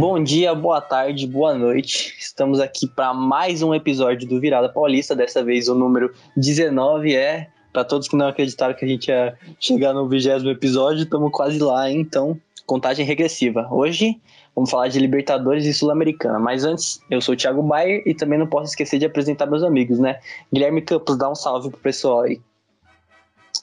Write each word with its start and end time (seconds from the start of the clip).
Bom 0.00 0.24
dia, 0.24 0.54
boa 0.54 0.80
tarde, 0.80 1.26
boa 1.26 1.52
noite. 1.52 2.16
Estamos 2.18 2.58
aqui 2.58 2.88
para 2.88 3.12
mais 3.12 3.60
um 3.60 3.74
episódio 3.74 4.26
do 4.26 4.40
Virada 4.40 4.66
Paulista. 4.66 5.14
Dessa 5.14 5.44
vez 5.44 5.68
o 5.68 5.74
número 5.74 6.10
19 6.34 7.14
é. 7.14 7.48
Para 7.70 7.84
todos 7.84 8.08
que 8.08 8.16
não 8.16 8.26
acreditaram 8.26 8.74
que 8.74 8.82
a 8.82 8.88
gente 8.88 9.08
ia 9.08 9.36
chegar 9.60 9.92
no 9.92 10.08
vigésimo 10.08 10.50
episódio, 10.50 11.02
estamos 11.02 11.30
quase 11.30 11.58
lá, 11.58 11.90
hein? 11.90 12.00
então 12.00 12.40
contagem 12.64 13.04
regressiva. 13.04 13.68
Hoje 13.70 14.18
vamos 14.56 14.70
falar 14.70 14.88
de 14.88 14.98
Libertadores 14.98 15.66
e 15.66 15.74
Sul-Americana. 15.74 16.38
Mas 16.38 16.64
antes, 16.64 16.98
eu 17.10 17.20
sou 17.20 17.34
o 17.34 17.36
Thiago 17.36 17.62
Bayer 17.62 18.02
e 18.06 18.14
também 18.14 18.38
não 18.38 18.46
posso 18.46 18.70
esquecer 18.70 18.98
de 18.98 19.04
apresentar 19.04 19.44
meus 19.44 19.62
amigos, 19.62 19.98
né? 19.98 20.18
Guilherme 20.50 20.80
Campos, 20.80 21.18
dá 21.18 21.30
um 21.30 21.34
salve 21.34 21.68
pro 21.68 21.78
pessoal 21.78 22.22
aí. 22.22 22.40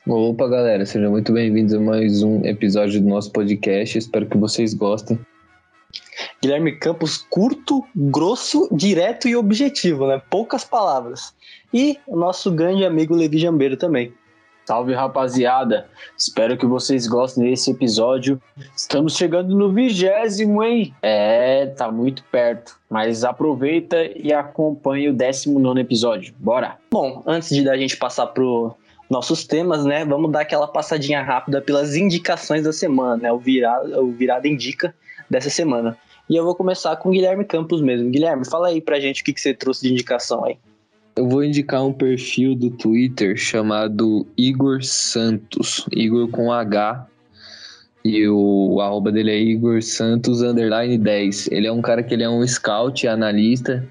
Opa, 0.06 0.48
galera, 0.48 0.86
sejam 0.86 1.10
muito 1.10 1.34
bem-vindos 1.34 1.74
a 1.74 1.80
mais 1.80 2.22
um 2.22 2.46
episódio 2.46 3.02
do 3.02 3.08
nosso 3.08 3.32
podcast. 3.32 3.98
Espero 3.98 4.28
que 4.28 4.38
vocês 4.38 4.76
gostem. 4.76 5.20
Guilherme 6.42 6.78
Campos, 6.78 7.18
curto, 7.18 7.84
grosso, 7.96 8.68
direto 8.72 9.28
e 9.28 9.36
objetivo, 9.36 10.08
né? 10.08 10.22
Poucas 10.30 10.64
palavras. 10.64 11.34
E 11.74 11.98
o 12.08 12.16
nosso 12.16 12.52
grande 12.52 12.86
amigo 12.86 13.16
Levi 13.16 13.38
Jambeiro 13.40 13.78
também. 13.78 14.14
Salve 14.66 14.94
rapaziada, 14.94 15.88
espero 16.18 16.58
que 16.58 16.66
vocês 16.66 17.08
gostem 17.08 17.50
desse 17.50 17.72
episódio. 17.72 18.42
Estamos 18.76 19.16
chegando 19.16 19.56
no 19.56 19.72
vigésimo, 19.72 20.62
hein? 20.62 20.94
É, 21.02 21.68
tá 21.68 21.90
muito 21.90 22.22
perto, 22.26 22.78
mas 22.90 23.24
aproveita 23.24 23.96
e 24.14 24.34
acompanhe 24.34 25.08
o 25.08 25.14
19 25.14 25.80
episódio. 25.80 26.36
Bora! 26.38 26.78
Bom, 26.92 27.24
antes 27.26 27.48
de 27.48 27.70
a 27.70 27.78
gente 27.78 27.96
passar 27.96 28.28
pro 28.28 28.76
nossos 29.10 29.46
temas, 29.46 29.86
né? 29.86 30.04
Vamos 30.04 30.32
dar 30.34 30.42
aquela 30.42 30.68
passadinha 30.68 31.24
rápida 31.24 31.62
pelas 31.62 31.96
indicações 31.96 32.64
da 32.64 32.74
semana, 32.74 33.16
né? 33.16 33.32
O 33.32 33.40
virada, 33.40 34.02
o 34.02 34.12
virada 34.12 34.50
indica 34.50 34.94
dessa 35.30 35.50
semana. 35.50 35.98
E 36.30 36.36
eu 36.36 36.44
vou 36.44 36.56
começar 36.56 36.96
com 36.98 37.10
o 37.10 37.12
Guilherme 37.12 37.46
Campos 37.46 37.82
mesmo. 37.82 38.10
Guilherme, 38.10 38.46
fala 38.46 38.68
aí 38.68 38.82
pra 38.82 39.00
gente 39.00 39.22
o 39.22 39.26
que, 39.26 39.34
que 39.34 39.40
você 39.40 39.54
trouxe 39.54 39.88
de 39.88 39.94
indicação 39.94 40.44
aí. 40.44 40.58
Eu 41.16 41.28
vou 41.28 41.44
indicar 41.44 41.84
um 41.84 41.94
perfil 41.94 42.54
do 42.54 42.70
Twitter 42.70 43.36
chamado 43.38 44.28
Igor 44.38 44.84
Santos. 44.84 45.86
Igor 45.92 46.30
com 46.30 46.52
H. 46.52 47.08
E 48.06 48.28
o 48.28 48.80
arroba 48.82 49.12
dele 49.12 49.32
é 49.32 49.40
Igor 49.40 49.82
Santos 49.82 50.42
underline 50.42 50.98
10. 50.98 51.48
Ele 51.52 51.66
é 51.66 51.72
um 51.72 51.82
cara 51.82 52.04
que 52.04 52.14
ele 52.14 52.24
é 52.24 52.30
um 52.30 52.46
scout, 52.46 53.08
analista 53.08 53.88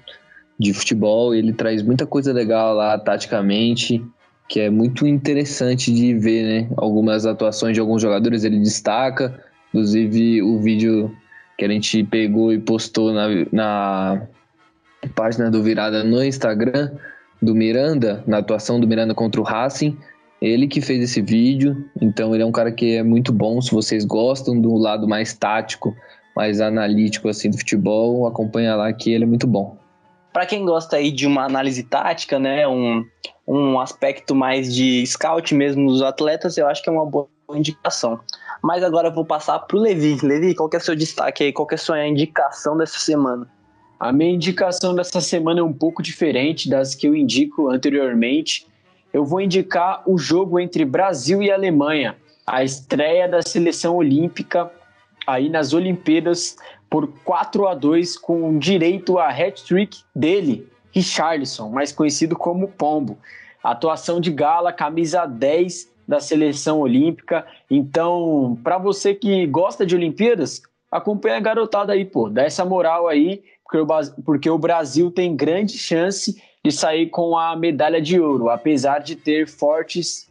de 0.59 0.73
futebol. 0.73 1.35
Ele 1.35 1.51
traz 1.51 1.83
muita 1.83 2.05
coisa 2.05 2.31
legal 2.31 2.73
lá, 2.73 2.97
taticamente, 2.97 4.03
que 4.47 4.59
é 4.59 4.69
muito 4.69 5.05
interessante 5.05 5.93
de 5.93 6.13
ver, 6.13 6.43
né? 6.43 6.69
Algumas 6.77 7.25
atuações 7.25 7.73
de 7.73 7.79
alguns 7.79 8.01
jogadores 8.01 8.43
ele 8.43 8.59
destaca. 8.59 9.43
Inclusive 9.69 10.41
o 10.41 10.59
vídeo 10.59 11.13
que 11.57 11.65
a 11.65 11.67
gente 11.67 12.03
pegou 12.03 12.53
e 12.53 12.59
postou 12.59 13.11
na, 13.11 13.27
na 13.51 14.27
página 15.15 15.49
do 15.49 15.63
Virada 15.63 16.03
no 16.03 16.23
Instagram 16.23 16.91
do 17.41 17.53
Miranda, 17.53 18.23
na 18.27 18.39
atuação 18.39 18.79
do 18.79 18.87
Miranda 18.87 19.13
contra 19.13 19.41
o 19.41 19.43
Racing. 19.43 19.97
Ele 20.39 20.67
que 20.67 20.81
fez 20.81 21.03
esse 21.03 21.21
vídeo, 21.21 21.89
então 21.99 22.33
ele 22.33 22.43
é 22.43 22.45
um 22.45 22.51
cara 22.51 22.71
que 22.71 22.95
é 22.95 23.03
muito 23.03 23.33
bom. 23.33 23.59
Se 23.59 23.71
vocês 23.71 24.05
gostam 24.05 24.59
do 24.59 24.75
lado 24.75 25.07
mais 25.07 25.33
tático, 25.33 25.95
mais 26.35 26.61
analítico 26.61 27.27
assim 27.27 27.49
do 27.49 27.57
futebol, 27.57 28.27
acompanha 28.27 28.75
lá 28.75 28.93
que 28.93 29.11
ele 29.11 29.23
é 29.23 29.27
muito 29.27 29.47
bom. 29.47 29.75
Para 30.31 30.45
quem 30.45 30.63
gosta 30.63 30.97
aí 30.97 31.11
de 31.11 31.25
uma 31.25 31.43
análise 31.43 31.81
tática, 31.83 32.37
né, 32.37 32.67
um, 32.67 33.03
um 33.47 33.79
aspecto 33.79 34.35
mais 34.35 34.73
de 34.73 35.03
scout 35.07 35.55
mesmo 35.55 35.87
dos 35.87 36.03
atletas, 36.03 36.57
eu 36.57 36.67
acho 36.67 36.83
que 36.83 36.89
é 36.89 36.91
uma 36.91 37.05
boa 37.05 37.27
indicação. 37.55 38.19
Mas 38.61 38.83
agora 38.83 39.09
eu 39.09 39.13
vou 39.13 39.25
passar 39.25 39.59
para 39.59 39.77
o 39.77 39.79
Levi. 39.79 40.17
Levi, 40.23 40.55
qual 40.55 40.69
é 40.73 40.77
o 40.77 40.81
seu 40.81 40.95
destaque 40.95 41.43
aí? 41.43 41.53
Qual 41.53 41.67
é 41.71 41.75
a 41.75 41.77
sua 41.77 42.05
indicação 42.07 42.77
dessa 42.77 42.99
semana? 42.99 43.47
A 43.99 44.11
minha 44.11 44.31
indicação 44.31 44.93
dessa 44.93 45.19
semana 45.21 45.59
é 45.59 45.63
um 45.63 45.73
pouco 45.73 46.03
diferente 46.03 46.69
das 46.69 46.93
que 46.93 47.07
eu 47.07 47.15
indico 47.15 47.69
anteriormente. 47.69 48.67
Eu 49.11 49.25
vou 49.25 49.41
indicar 49.41 50.03
o 50.05 50.17
jogo 50.17 50.59
entre 50.59 50.85
Brasil 50.85 51.41
e 51.41 51.51
Alemanha, 51.51 52.15
a 52.45 52.63
estreia 52.63 53.27
da 53.27 53.41
seleção 53.41 53.95
olímpica 53.95 54.71
aí 55.25 55.49
nas 55.49 55.73
Olimpíadas 55.73 56.55
por 56.89 57.07
4 57.23 57.67
a 57.67 57.73
2 57.73 58.17
com 58.17 58.57
direito 58.57 59.17
a 59.17 59.29
hat-trick 59.29 59.99
dele, 60.15 60.67
Richarlison, 60.91 61.69
mais 61.69 61.91
conhecido 61.91 62.35
como 62.35 62.67
Pombo. 62.67 63.17
Atuação 63.63 64.21
de 64.21 64.31
gala, 64.31 64.71
camisa 64.71 65.25
10 65.25 65.91
da 66.07 66.19
seleção 66.19 66.79
olímpica. 66.79 67.45
Então, 67.69 68.57
para 68.63 68.77
você 68.77 69.13
que 69.13 69.45
gosta 69.45 69.85
de 69.85 69.95
Olimpíadas, 69.95 70.61
acompanha 70.91 71.37
a 71.37 71.41
garotada 71.41 71.93
aí, 71.93 72.05
pô, 72.05 72.29
dá 72.29 72.43
essa 72.43 72.63
moral 72.63 73.07
aí, 73.07 73.43
porque 73.63 73.77
o, 73.77 74.23
porque 74.23 74.49
o 74.49 74.57
Brasil 74.57 75.11
tem 75.11 75.35
grande 75.35 75.77
chance 75.77 76.41
de 76.63 76.71
sair 76.71 77.09
com 77.09 77.37
a 77.37 77.55
medalha 77.55 78.01
de 78.01 78.19
ouro, 78.19 78.49
apesar 78.49 78.99
de 78.99 79.15
ter 79.15 79.47
fortes 79.47 80.29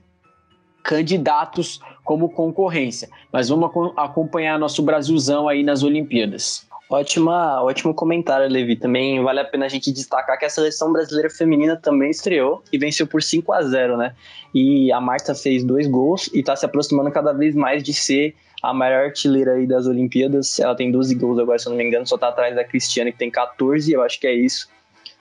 candidatos 0.82 1.80
como 2.04 2.30
concorrência. 2.30 3.08
Mas 3.32 3.48
vamos 3.48 3.70
acompanhar 3.96 4.58
nosso 4.58 4.82
Brasilzão 4.82 5.48
aí 5.48 5.62
nas 5.62 5.82
Olimpíadas. 5.82 6.65
Ótima, 6.88 7.62
ótimo 7.62 7.92
comentário, 7.92 8.48
Levi. 8.48 8.76
Também 8.76 9.20
vale 9.22 9.40
a 9.40 9.44
pena 9.44 9.66
a 9.66 9.68
gente 9.68 9.90
destacar 9.90 10.38
que 10.38 10.44
a 10.44 10.50
seleção 10.50 10.92
brasileira 10.92 11.28
feminina 11.28 11.76
também 11.76 12.10
estreou 12.10 12.62
e 12.72 12.78
venceu 12.78 13.08
por 13.08 13.22
5 13.22 13.52
a 13.52 13.62
0 13.62 13.96
né? 13.96 14.14
E 14.54 14.92
a 14.92 15.00
Marta 15.00 15.34
fez 15.34 15.64
dois 15.64 15.88
gols 15.88 16.30
e 16.32 16.40
está 16.40 16.54
se 16.54 16.64
aproximando 16.64 17.10
cada 17.10 17.32
vez 17.32 17.56
mais 17.56 17.82
de 17.82 17.92
ser 17.92 18.36
a 18.62 18.72
maior 18.72 19.06
artilheira 19.06 19.54
aí 19.54 19.66
das 19.66 19.86
Olimpíadas. 19.86 20.60
Ela 20.60 20.76
tem 20.76 20.92
12 20.92 21.14
gols 21.16 21.38
agora, 21.40 21.58
se 21.58 21.66
eu 21.66 21.70
não 21.70 21.76
me 21.76 21.84
engano, 21.84 22.06
só 22.06 22.14
está 22.14 22.28
atrás 22.28 22.54
da 22.54 22.62
Cristiane, 22.62 23.10
que 23.10 23.18
tem 23.18 23.30
14, 23.30 23.92
eu 23.92 24.02
acho 24.02 24.20
que 24.20 24.26
é 24.28 24.32
isso. 24.32 24.68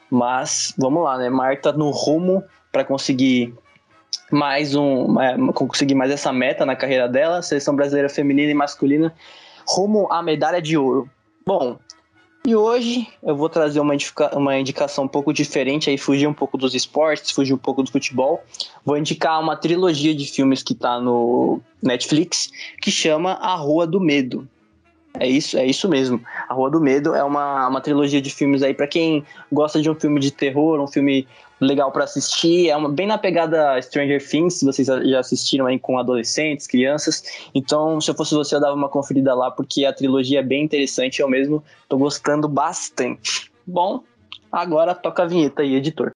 Mas 0.10 0.72
vamos 0.78 1.04
lá, 1.04 1.18
né? 1.18 1.30
Marta 1.30 1.72
no 1.72 1.90
rumo 1.90 2.44
para 2.72 2.84
conseguir 2.84 3.56
mais 4.32 4.76
um, 4.76 5.16
conseguir 5.54 5.96
mais 5.96 6.12
essa 6.12 6.32
meta 6.32 6.64
na 6.64 6.76
carreira 6.76 7.10
dela, 7.10 7.42
seleção 7.42 7.76
brasileira 7.76 8.08
feminina 8.08 8.52
e 8.52 8.56
masculina, 8.56 9.14
rumo 9.68 10.08
à 10.12 10.22
medalha 10.22 10.62
de 10.62 10.78
ouro. 10.78 11.10
Bom, 11.48 11.78
e 12.44 12.56
hoje 12.56 13.08
eu 13.22 13.36
vou 13.36 13.48
trazer 13.48 13.80
uma, 13.80 13.94
indica 13.94 14.36
uma 14.36 14.58
indicação 14.58 15.04
um 15.04 15.08
pouco 15.08 15.32
diferente, 15.32 15.92
aí 15.92 15.98
fugir 15.98 16.26
um 16.26 16.34
pouco 16.34 16.58
dos 16.58 16.74
esportes, 16.74 17.30
fugir 17.30 17.54
um 17.54 17.58
pouco 17.58 17.84
do 17.84 17.92
futebol. 17.92 18.44
Vou 18.84 18.98
indicar 18.98 19.40
uma 19.40 19.56
trilogia 19.56 20.16
de 20.16 20.26
filmes 20.26 20.64
que 20.64 20.74
está 20.74 21.00
no 21.00 21.62
Netflix, 21.84 22.52
que 22.82 22.90
chama 22.90 23.34
A 23.34 23.54
Rua 23.54 23.86
do 23.86 24.00
Medo. 24.00 24.48
É 25.20 25.28
isso, 25.28 25.58
é 25.58 25.66
isso 25.66 25.88
mesmo. 25.88 26.22
A 26.48 26.54
Rua 26.54 26.70
do 26.70 26.82
Medo 26.82 27.14
é 27.14 27.24
uma, 27.24 27.68
uma 27.68 27.82
trilogia 27.82 28.22
de 28.22 28.30
filmes 28.30 28.62
aí 28.62 28.74
para 28.74 28.88
quem 28.88 29.24
gosta 29.52 29.82
de 29.82 29.90
um 29.90 29.96
filme 29.96 30.20
de 30.20 30.32
terror, 30.32 30.80
um 30.80 30.88
filme 30.88 31.28
legal 31.60 31.92
para 31.92 32.04
assistir. 32.04 32.70
É 32.70 32.76
uma, 32.76 32.90
bem 32.90 33.08
na 33.08 33.18
pegada 33.18 33.82
Stranger 33.82 34.26
Things, 34.26 34.56
se 34.56 34.66
vocês 34.66 34.88
já 34.88 35.20
assistiram 35.20 35.66
aí 35.66 35.80
com 35.80 35.98
adolescentes, 35.98 36.68
crianças. 36.68 37.24
Então, 37.54 38.00
se 38.02 38.10
eu 38.10 38.16
fosse 38.16 38.36
você, 38.36 38.56
eu 38.56 38.60
dava 38.60 38.76
uma 38.76 38.90
conferida 38.90 39.34
lá, 39.34 39.52
porque 39.52 39.86
a 39.86 39.94
trilogia 39.94 40.40
é 40.40 40.44
bem 40.44 40.64
interessante. 40.64 41.22
Eu 41.22 41.30
mesmo 41.30 41.64
tô 41.88 41.98
gostando 41.98 42.48
bastante. 42.48 43.52
Bom, 43.66 44.04
agora 44.52 44.94
toca 44.94 45.24
a 45.24 45.28
vinheta 45.28 45.62
aí, 45.62 45.76
editor. 45.76 46.12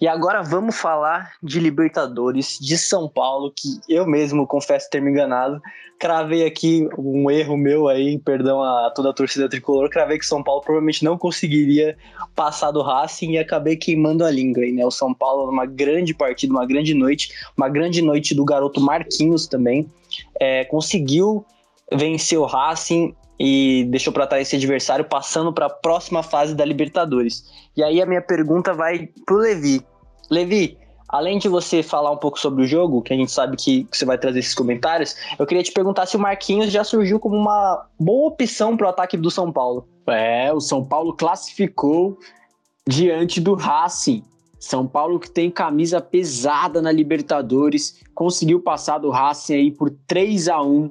E 0.00 0.06
agora 0.06 0.42
vamos 0.42 0.76
falar 0.76 1.32
de 1.42 1.58
Libertadores 1.58 2.58
de 2.60 2.76
São 2.76 3.08
Paulo, 3.08 3.52
que 3.54 3.80
eu 3.88 4.06
mesmo 4.06 4.46
confesso 4.46 4.90
ter 4.90 5.00
me 5.00 5.10
enganado. 5.10 5.60
Cravei 5.98 6.44
aqui 6.44 6.86
um 6.98 7.30
erro 7.30 7.56
meu 7.56 7.88
aí, 7.88 8.18
perdão 8.18 8.62
a 8.62 8.90
toda 8.94 9.10
a 9.10 9.14
torcida 9.14 9.48
tricolor. 9.48 9.88
Cravei 9.88 10.18
que 10.18 10.26
São 10.26 10.42
Paulo 10.42 10.60
provavelmente 10.60 11.02
não 11.02 11.16
conseguiria 11.16 11.96
passar 12.34 12.70
do 12.70 12.82
Racing 12.82 13.32
e 13.32 13.38
acabei 13.38 13.76
queimando 13.76 14.22
a 14.22 14.30
língua 14.30 14.62
aí, 14.62 14.72
né? 14.72 14.84
O 14.84 14.90
São 14.90 15.14
Paulo 15.14 15.46
numa 15.46 15.64
grande 15.64 16.12
partida, 16.12 16.52
uma 16.52 16.66
grande 16.66 16.92
noite, 16.92 17.30
uma 17.56 17.68
grande 17.68 18.02
noite 18.02 18.34
do 18.34 18.44
garoto 18.44 18.80
Marquinhos 18.80 19.46
também. 19.46 19.90
É, 20.38 20.64
conseguiu 20.66 21.44
vencer 21.90 22.38
o 22.38 22.44
Racing 22.44 23.14
e 23.38 23.84
deixou 23.90 24.12
para 24.12 24.26
trás 24.26 24.46
esse 24.46 24.56
adversário, 24.56 25.04
passando 25.04 25.52
para 25.52 25.66
a 25.66 25.70
próxima 25.70 26.22
fase 26.22 26.54
da 26.54 26.64
Libertadores. 26.64 27.44
E 27.76 27.82
aí 27.82 28.00
a 28.00 28.06
minha 28.06 28.22
pergunta 28.22 28.72
vai 28.72 29.08
pro 29.24 29.36
Levi. 29.36 29.84
Levi, 30.30 30.78
além 31.08 31.38
de 31.38 31.48
você 31.48 31.82
falar 31.82 32.10
um 32.10 32.16
pouco 32.16 32.38
sobre 32.38 32.64
o 32.64 32.66
jogo, 32.66 33.02
que 33.02 33.12
a 33.12 33.16
gente 33.16 33.30
sabe 33.30 33.56
que, 33.56 33.86
você 33.90 34.04
vai 34.04 34.18
trazer 34.18 34.38
esses 34.38 34.54
comentários, 34.54 35.16
eu 35.38 35.46
queria 35.46 35.62
te 35.62 35.72
perguntar 35.72 36.06
se 36.06 36.16
o 36.16 36.20
Marquinhos 36.20 36.72
já 36.72 36.82
surgiu 36.82 37.20
como 37.20 37.36
uma 37.36 37.86
boa 37.98 38.28
opção 38.28 38.76
para 38.76 38.86
o 38.86 38.90
ataque 38.90 39.16
do 39.16 39.30
São 39.30 39.52
Paulo. 39.52 39.86
É, 40.06 40.52
o 40.52 40.60
São 40.60 40.84
Paulo 40.84 41.14
classificou 41.14 42.18
diante 42.88 43.40
do 43.40 43.54
Racing. 43.54 44.24
São 44.58 44.86
Paulo 44.86 45.20
que 45.20 45.30
tem 45.30 45.50
camisa 45.50 46.00
pesada 46.00 46.80
na 46.80 46.90
Libertadores, 46.90 48.00
conseguiu 48.14 48.60
passar 48.60 48.98
do 48.98 49.10
Racing 49.10 49.54
aí 49.54 49.70
por 49.70 49.90
3 50.06 50.48
a 50.48 50.62
1 50.62 50.90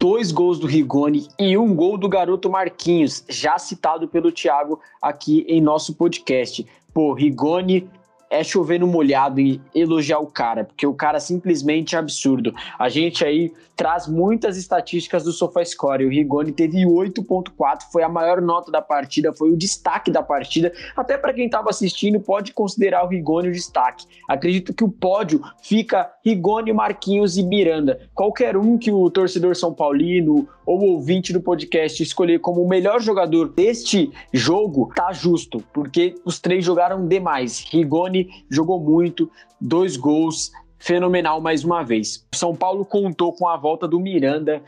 dois 0.00 0.32
gols 0.32 0.58
do 0.58 0.66
Rigoni 0.66 1.28
e 1.38 1.58
um 1.58 1.74
gol 1.74 1.98
do 1.98 2.08
garoto 2.08 2.48
Marquinhos, 2.48 3.22
já 3.28 3.58
citado 3.58 4.08
pelo 4.08 4.32
Thiago 4.32 4.80
aqui 5.00 5.44
em 5.46 5.60
nosso 5.60 5.94
podcast. 5.94 6.66
Pô, 6.94 7.12
Rigoni 7.12 7.86
é 8.30 8.44
chover 8.44 8.78
no 8.78 8.86
molhado 8.86 9.40
e 9.40 9.60
elogiar 9.74 10.20
o 10.20 10.26
cara, 10.26 10.64
porque 10.64 10.86
o 10.86 10.94
cara 10.94 11.18
simplesmente 11.18 11.96
é 11.96 11.98
absurdo. 11.98 12.54
A 12.78 12.88
gente 12.88 13.24
aí 13.24 13.52
traz 13.74 14.06
muitas 14.06 14.56
estatísticas 14.56 15.24
do 15.24 15.32
SofaScore. 15.32 16.04
O 16.04 16.10
Rigoni 16.10 16.52
teve 16.52 16.84
8.4, 16.84 17.84
foi 17.90 18.02
a 18.02 18.08
maior 18.08 18.40
nota 18.40 18.70
da 18.70 18.80
partida, 18.80 19.32
foi 19.32 19.50
o 19.50 19.56
destaque 19.56 20.10
da 20.10 20.22
partida. 20.22 20.70
Até 20.94 21.18
para 21.18 21.32
quem 21.32 21.46
estava 21.46 21.70
assistindo, 21.70 22.20
pode 22.20 22.52
considerar 22.52 23.04
o 23.04 23.08
Rigoni 23.08 23.48
o 23.48 23.52
destaque. 23.52 24.06
Acredito 24.28 24.72
que 24.74 24.84
o 24.84 24.88
pódio 24.88 25.40
fica 25.62 26.12
Rigoni, 26.24 26.72
Marquinhos 26.72 27.36
e 27.36 27.42
Miranda. 27.42 28.08
Qualquer 28.14 28.56
um 28.56 28.78
que 28.78 28.92
o 28.92 29.10
torcedor 29.10 29.56
São 29.56 29.72
Paulino 29.72 30.46
ou 30.66 30.80
ouvinte 30.82 31.32
do 31.32 31.40
podcast 31.40 32.02
escolher 32.02 32.38
como 32.38 32.62
o 32.62 32.68
melhor 32.68 33.00
jogador 33.00 33.48
deste 33.48 34.12
jogo, 34.32 34.92
tá 34.94 35.10
justo, 35.10 35.64
porque 35.72 36.14
os 36.24 36.38
três 36.38 36.64
jogaram 36.64 37.08
demais. 37.08 37.64
Rigoni 37.70 38.19
jogou 38.50 38.80
muito, 38.80 39.30
dois 39.60 39.96
gols, 39.96 40.50
fenomenal 40.78 41.40
mais 41.40 41.64
uma 41.64 41.82
vez. 41.82 42.26
São 42.34 42.56
Paulo 42.56 42.84
contou 42.84 43.32
com 43.32 43.46
a 43.46 43.56
volta 43.56 43.86
do 43.86 44.00
Miranda. 44.00 44.62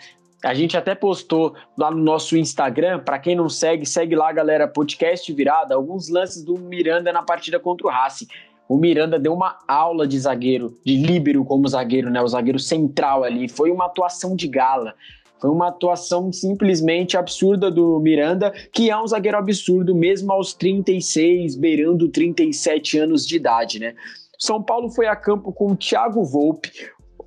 A 0.45 0.55
gente 0.55 0.77
até 0.77 0.95
postou 0.95 1.55
lá 1.77 1.91
no 1.91 2.03
nosso 2.03 2.37
Instagram, 2.37 3.01
para 3.01 3.19
quem 3.19 3.35
não 3.35 3.49
segue, 3.49 3.87
segue 3.87 4.15
lá, 4.15 4.33
galera, 4.33 4.69
podcast 4.69 5.33
virada, 5.33 5.75
alguns 5.75 6.09
lances 6.09 6.45
do 6.45 6.59
Miranda 6.59 7.13
na 7.13 7.23
partida 7.23 7.59
contra 7.59 7.87
o 7.87 7.91
Racing. 7.91 8.27
O 8.69 8.77
Miranda 8.77 9.19
deu 9.19 9.35
uma 9.35 9.59
aula 9.69 10.07
de 10.07 10.19
zagueiro, 10.19 10.79
de 10.85 10.97
líbero 10.97 11.45
como 11.45 11.69
zagueiro, 11.69 12.11
né? 12.11 12.23
O 12.23 12.29
zagueiro 12.29 12.59
central 12.59 13.23
ali. 13.23 13.49
Foi 13.49 13.71
uma 13.71 13.87
atuação 13.87 14.35
de 14.35 14.49
gala. 14.49 14.95
Foi 15.43 15.51
uma 15.51 15.71
atuação 15.71 16.33
simplesmente 16.33 17.17
absurda 17.17 17.69
do 17.69 17.99
Miranda, 17.99 18.53
que 18.73 18.89
é 18.89 18.97
um 18.97 19.05
zagueiro 19.05 19.37
absurdo, 19.37 19.93
mesmo 19.93 20.31
aos 20.31 20.55
36, 20.55 21.57
beirando 21.57 22.09
37 22.09 22.97
anos 22.99 23.27
de 23.27 23.35
idade, 23.35 23.81
né? 23.81 23.97
São 24.39 24.63
Paulo 24.63 24.89
foi 24.89 25.09
a 25.09 25.17
campo 25.17 25.53
com 25.53 25.75
Thiago 25.75 26.23
Volpe, 26.23 26.71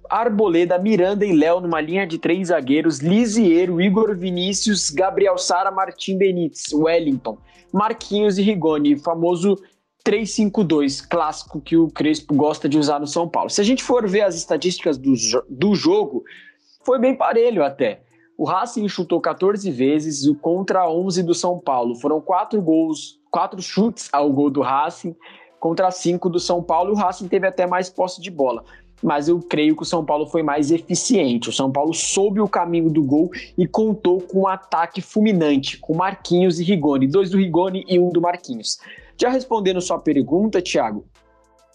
Arboleda, 0.10 0.80
Miranda 0.80 1.26
e 1.26 1.34
Léo 1.34 1.60
numa 1.60 1.82
linha 1.82 2.08
de 2.08 2.18
três 2.18 2.48
zagueiros, 2.48 3.00
Lisieiro, 3.00 3.82
Igor 3.82 4.16
Vinícius, 4.16 4.90
Gabriel 4.90 5.38
Sara, 5.38 5.70
Martim 5.70 6.18
Benítez, 6.18 6.72
Wellington, 6.72 7.38
Marquinhos 7.70 8.38
e 8.38 8.42
Rigoni, 8.42 8.98
famoso 8.98 9.58
3-5-2, 10.06 11.06
clássico 11.06 11.60
que 11.60 11.76
o 11.76 11.90
Crespo 11.90 12.34
gosta 12.34 12.70
de 12.70 12.78
usar 12.78 12.98
no 12.98 13.08
São 13.08 13.28
Paulo. 13.28 13.50
Se 13.50 13.60
a 13.60 13.64
gente 13.66 13.84
for 13.84 14.08
ver 14.08 14.22
as 14.22 14.36
estatísticas 14.36 14.98
do, 14.98 15.14
do 15.50 15.76
jogo, 15.76 16.24
foi 16.86 16.98
bem 16.98 17.14
parelho 17.14 17.62
até. 17.62 18.05
O 18.38 18.44
Racing 18.44 18.88
chutou 18.90 19.22
14 19.22 19.70
vezes 19.72 20.30
contra 20.42 20.90
11 20.90 21.24
do 21.24 21.34
São 21.34 21.58
Paulo. 21.58 21.96
Foram 21.96 22.20
quatro 22.20 22.62
gols, 22.62 23.20
quatro 23.32 23.62
chutes 23.62 24.10
ao 24.12 24.32
gol 24.32 24.50
do 24.50 24.62
Racing 24.62 25.16
contra 25.58 25.90
cinco 25.90 26.30
do 26.30 26.40
São 26.40 26.62
Paulo. 26.62 26.92
O 26.92 26.96
Racing 26.96 27.30
teve 27.30 27.48
até 27.48 27.66
mais 27.66 27.90
posse 27.90 28.22
de 28.22 28.30
bola. 28.30 28.66
Mas 29.02 29.28
eu 29.28 29.40
creio 29.40 29.76
que 29.76 29.84
o 29.84 29.86
São 29.86 30.04
Paulo 30.04 30.26
foi 30.28 30.44
mais 30.44 30.70
eficiente. 30.70 31.50
O 31.50 31.54
São 31.54 31.72
Paulo 31.72 31.94
soube 31.94 32.42
o 32.42 32.48
caminho 32.48 32.90
do 32.90 33.04
gol 33.04 33.30
e 33.58 33.66
contou 33.68 34.20
com 34.20 34.42
um 34.42 34.48
ataque 34.48 35.02
fulminante, 35.02 35.78
com 35.78 35.96
Marquinhos 35.96 36.60
e 36.60 36.64
Rigoni. 36.64 37.08
Dois 37.08 37.30
do 37.30 37.38
Rigoni 37.38 37.86
e 37.88 38.00
um 38.00 38.10
do 38.10 38.22
Marquinhos. 38.22 38.80
Já 39.20 39.30
respondendo 39.30 39.80
sua 39.80 39.98
pergunta, 39.98 40.62
Thiago, 40.62 41.06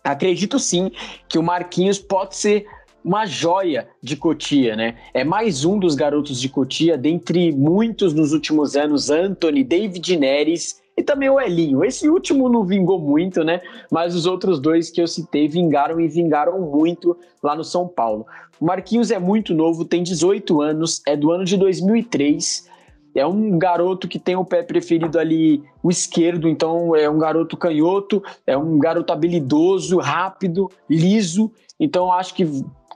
acredito 0.05 0.59
sim 0.59 0.91
que 1.29 1.39
o 1.39 1.43
Marquinhos 1.43 1.99
pode 1.99 2.37
ser 2.37 2.67
uma 3.05 3.26
joia 3.26 3.88
de 4.02 4.17
Cotia, 4.17 4.76
né? 4.76 4.97
É 5.14 5.25
mais 5.25 5.64
um 5.64 5.79
dos 5.79 5.94
garotos 5.94 6.41
de 6.41 6.49
Cotia, 6.49 6.97
dentre 6.97 7.52
muitos 7.52 8.12
nos 8.12 8.32
últimos 8.32 8.76
anos, 8.76 9.11
Anthony, 9.11 9.64
David 9.64 10.17
Neres 10.17 10.81
e 10.97 11.02
também 11.02 11.31
o 11.31 11.41
Elinho. 11.41 11.85
Esse 11.85 12.08
último 12.08 12.49
não 12.49 12.64
vingou 12.64 12.99
muito, 12.99 13.43
né? 13.43 13.61
Mas 13.91 14.14
os 14.14 14.26
outros 14.26 14.61
dois 14.61 14.91
que 14.91 15.00
eu 15.00 15.06
citei 15.06 15.49
vingaram 15.49 15.99
e 16.00 16.06
vingaram 16.06 16.61
muito 16.61 17.17
lá 17.43 17.56
no 17.56 17.64
São 17.64 17.88
Paulo. 17.88 18.26
O 18.61 18.67
Marquinhos 18.67 19.11
é 19.11 19.19
muito 19.19 19.55
novo, 19.55 19.85
tem 19.85 20.02
18 20.02 20.61
anos, 20.61 21.00
é 21.06 21.17
do 21.17 21.31
ano 21.31 21.44
de 21.44 21.56
2003. 21.56 22.69
É 23.14 23.26
um 23.26 23.58
garoto 23.58 24.06
que 24.06 24.19
tem 24.19 24.37
o 24.37 24.44
pé 24.44 24.62
preferido 24.62 25.19
ali, 25.19 25.64
o 25.82 25.91
esquerdo, 25.91 26.49
então 26.49 26.94
é 26.94 27.08
um 27.08 27.19
garoto 27.19 27.56
canhoto, 27.56 28.23
é 28.47 28.56
um 28.56 28.79
garoto 28.79 29.12
habilidoso, 29.12 29.99
rápido, 29.99 30.70
liso. 30.88 31.50
Então 31.79 32.12
acho 32.12 32.35
que, 32.35 32.44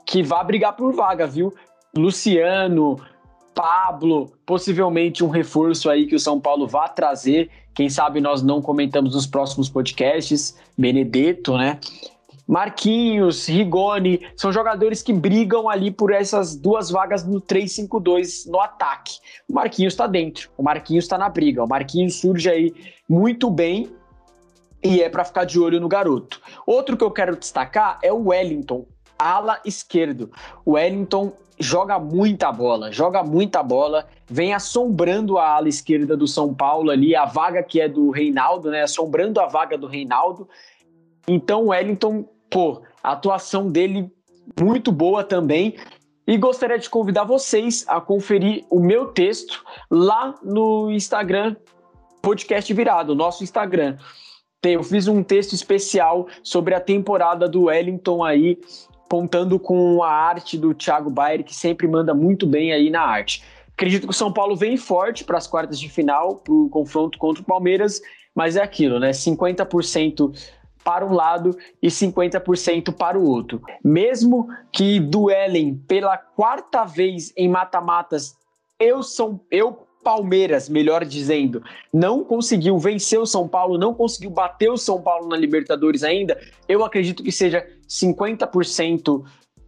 que 0.05 0.21
vai 0.21 0.43
brigar 0.45 0.75
por 0.75 0.93
vaga, 0.93 1.25
viu? 1.25 1.53
Luciano, 1.95 2.99
Pablo, 3.53 4.33
possivelmente 4.45 5.23
um 5.23 5.29
reforço 5.29 5.89
aí 5.89 6.05
que 6.05 6.15
o 6.15 6.19
São 6.19 6.39
Paulo 6.39 6.67
vá 6.67 6.87
trazer. 6.87 7.49
Quem 7.73 7.89
sabe 7.89 8.21
nós 8.21 8.41
não 8.41 8.61
comentamos 8.61 9.15
nos 9.15 9.25
próximos 9.25 9.69
podcasts. 9.69 10.57
Benedetto, 10.77 11.57
né? 11.57 11.79
Marquinhos, 12.47 13.47
Rigoni, 13.47 14.21
são 14.35 14.51
jogadores 14.51 15.01
que 15.01 15.11
brigam 15.11 15.67
ali 15.67 15.89
por 15.89 16.13
essas 16.13 16.55
duas 16.55 16.91
vagas 16.91 17.25
no 17.25 17.41
3-5-2 17.41 18.47
no 18.47 18.59
ataque. 18.59 19.17
O 19.49 19.53
Marquinhos 19.53 19.93
está 19.93 20.05
dentro, 20.05 20.51
o 20.55 20.61
Marquinhos 20.61 21.05
está 21.05 21.17
na 21.17 21.27
briga. 21.27 21.63
O 21.63 21.67
Marquinhos 21.67 22.15
surge 22.15 22.47
aí 22.47 22.73
muito 23.09 23.49
bem 23.49 23.89
e 24.83 25.01
é 25.01 25.09
para 25.09 25.25
ficar 25.25 25.45
de 25.45 25.59
olho 25.59 25.79
no 25.79 25.87
garoto. 25.87 26.39
Outro 26.67 26.95
que 26.95 27.03
eu 27.03 27.09
quero 27.09 27.35
destacar 27.35 27.97
é 28.03 28.13
o 28.13 28.27
Wellington, 28.27 28.85
ala 29.17 29.59
esquerdo. 29.65 30.31
O 30.65 30.73
Wellington 30.73 31.33
joga 31.59 31.97
muita 31.97 32.51
bola, 32.51 32.91
joga 32.91 33.23
muita 33.23 33.63
bola, 33.63 34.07
vem 34.27 34.53
assombrando 34.53 35.37
a 35.37 35.47
ala 35.47 35.69
esquerda 35.69 36.17
do 36.17 36.27
São 36.27 36.53
Paulo 36.53 36.91
ali, 36.91 37.15
a 37.15 37.25
vaga 37.25 37.63
que 37.63 37.79
é 37.79 37.87
do 37.87 38.09
Reinaldo, 38.09 38.69
né? 38.69 38.83
Assombrando 38.83 39.39
a 39.39 39.47
vaga 39.47 39.77
do 39.77 39.87
Reinaldo. 39.87 40.47
Então 41.27 41.65
o 41.65 41.67
Wellington, 41.67 42.27
pô, 42.49 42.81
a 43.01 43.13
atuação 43.13 43.69
dele 43.69 44.11
muito 44.59 44.91
boa 44.91 45.23
também. 45.23 45.75
E 46.27 46.37
gostaria 46.37 46.79
de 46.79 46.89
convidar 46.89 47.23
vocês 47.23 47.85
a 47.87 48.01
conferir 48.01 48.65
o 48.69 48.79
meu 48.79 49.07
texto 49.07 49.63
lá 49.91 50.33
no 50.43 50.91
Instagram, 50.91 51.55
podcast 52.19 52.73
virado, 52.73 53.13
nosso 53.13 53.43
Instagram. 53.43 53.97
Eu 54.63 54.83
fiz 54.83 55.07
um 55.07 55.21
texto 55.21 55.53
especial 55.53 56.27
sobre 56.41 56.73
a 56.73 56.79
temporada 56.79 57.47
do 57.47 57.65
Wellington 57.65 58.23
aí, 58.23 58.59
contando 59.09 59.59
com 59.59 60.03
a 60.03 60.09
arte 60.09 60.57
do 60.57 60.73
Thiago 60.73 61.09
Bayer, 61.09 61.43
que 61.43 61.55
sempre 61.55 61.87
manda 61.87 62.13
muito 62.13 62.45
bem 62.47 62.71
aí 62.71 62.89
na 62.89 63.01
arte. 63.01 63.43
Acredito 63.73 64.03
que 64.03 64.11
o 64.11 64.13
São 64.13 64.31
Paulo 64.31 64.55
vem 64.55 64.77
forte 64.77 65.23
para 65.23 65.37
as 65.37 65.47
quartas 65.47 65.79
de 65.79 65.89
final, 65.89 66.37
para 66.37 66.53
o 66.53 66.69
confronto 66.69 67.17
contra 67.17 67.41
o 67.41 67.45
Palmeiras, 67.45 68.01
mas 68.33 68.55
é 68.55 68.61
aquilo, 68.61 68.99
né? 68.99 69.11
50% 69.11 70.33
para 70.83 71.05
um 71.05 71.13
lado 71.13 71.57
e 71.81 71.87
50% 71.87 72.93
para 72.93 73.17
o 73.17 73.27
outro. 73.27 73.61
Mesmo 73.83 74.47
que 74.71 74.99
duelem 74.99 75.75
pela 75.75 76.15
quarta 76.17 76.85
vez 76.85 77.33
em 77.35 77.49
mata-matas, 77.49 78.35
eu, 78.79 79.01
são, 79.01 79.41
eu 79.49 79.87
Palmeiras, 80.05 80.69
melhor 80.69 81.03
dizendo, 81.03 81.63
não 81.91 82.23
conseguiu 82.23 82.77
vencer 82.77 83.19
o 83.19 83.25
São 83.25 83.47
Paulo, 83.47 83.75
não 83.75 83.91
conseguiu 83.91 84.29
bater 84.29 84.69
o 84.69 84.77
São 84.77 85.01
Paulo 85.01 85.27
na 85.27 85.35
Libertadores 85.35 86.03
ainda, 86.03 86.39
eu 86.69 86.85
acredito 86.85 87.23
que 87.23 87.31
seja 87.31 87.67
50% 87.89 89.23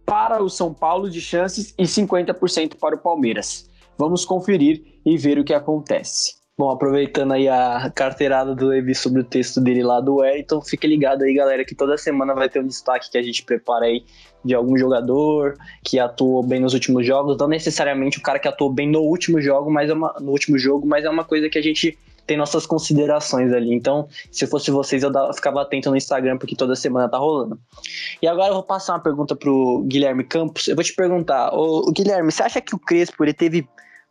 para 0.06 0.40
o 0.40 0.48
São 0.48 0.72
Paulo 0.72 1.10
de 1.10 1.20
chances 1.20 1.74
e 1.76 1.82
50% 1.82 2.76
para 2.76 2.94
o 2.94 2.98
Palmeiras. 2.98 3.68
Vamos 3.98 4.24
conferir 4.24 5.00
e 5.04 5.18
ver 5.18 5.40
o 5.40 5.44
que 5.44 5.52
acontece. 5.52 6.37
Bom, 6.58 6.70
aproveitando 6.70 7.34
aí 7.34 7.48
a 7.48 7.88
carteirada 7.94 8.52
do 8.52 8.66
Levi 8.66 8.92
sobre 8.92 9.20
o 9.20 9.24
texto 9.24 9.60
dele 9.60 9.84
lá 9.84 10.00
do 10.00 10.16
Wellington, 10.16 10.60
fique 10.60 10.88
ligado 10.88 11.22
aí, 11.22 11.32
galera, 11.32 11.64
que 11.64 11.72
toda 11.72 11.96
semana 11.96 12.34
vai 12.34 12.48
ter 12.48 12.58
um 12.58 12.66
destaque 12.66 13.08
que 13.08 13.16
a 13.16 13.22
gente 13.22 13.44
prepara 13.44 13.86
aí 13.86 14.04
de 14.44 14.56
algum 14.56 14.76
jogador 14.76 15.56
que 15.84 16.00
atuou 16.00 16.42
bem 16.42 16.58
nos 16.58 16.74
últimos 16.74 17.06
jogos, 17.06 17.36
não 17.38 17.46
necessariamente 17.46 18.18
o 18.18 18.22
cara 18.22 18.40
que 18.40 18.48
atuou 18.48 18.72
bem 18.72 18.90
no 18.90 19.02
último 19.02 19.40
jogo, 19.40 19.70
mas 19.70 19.88
é 19.88 19.92
uma, 19.92 20.12
no 20.20 20.32
último 20.32 20.58
jogo, 20.58 20.84
mas 20.84 21.04
é 21.04 21.08
uma 21.08 21.22
coisa 21.22 21.48
que 21.48 21.58
a 21.58 21.62
gente 21.62 21.96
tem 22.26 22.36
nossas 22.36 22.66
considerações 22.66 23.52
ali. 23.52 23.72
Então, 23.72 24.08
se 24.32 24.44
fosse 24.44 24.72
vocês, 24.72 25.04
eu 25.04 25.12
ficava 25.32 25.62
atento 25.62 25.90
no 25.90 25.96
Instagram, 25.96 26.38
porque 26.38 26.56
toda 26.56 26.74
semana 26.74 27.08
tá 27.08 27.18
rolando. 27.18 27.56
E 28.20 28.26
agora 28.26 28.48
eu 28.48 28.54
vou 28.54 28.64
passar 28.64 28.94
uma 28.94 29.00
pergunta 29.00 29.36
pro 29.36 29.84
Guilherme 29.86 30.24
Campos. 30.24 30.66
Eu 30.66 30.74
vou 30.74 30.82
te 30.82 30.92
perguntar, 30.92 31.54
ô, 31.54 31.90
Guilherme, 31.92 32.32
você 32.32 32.42
acha 32.42 32.60
que 32.60 32.74
o 32.74 32.78
Crespo 32.78 33.24
ele 33.24 33.32
teve 33.32 33.66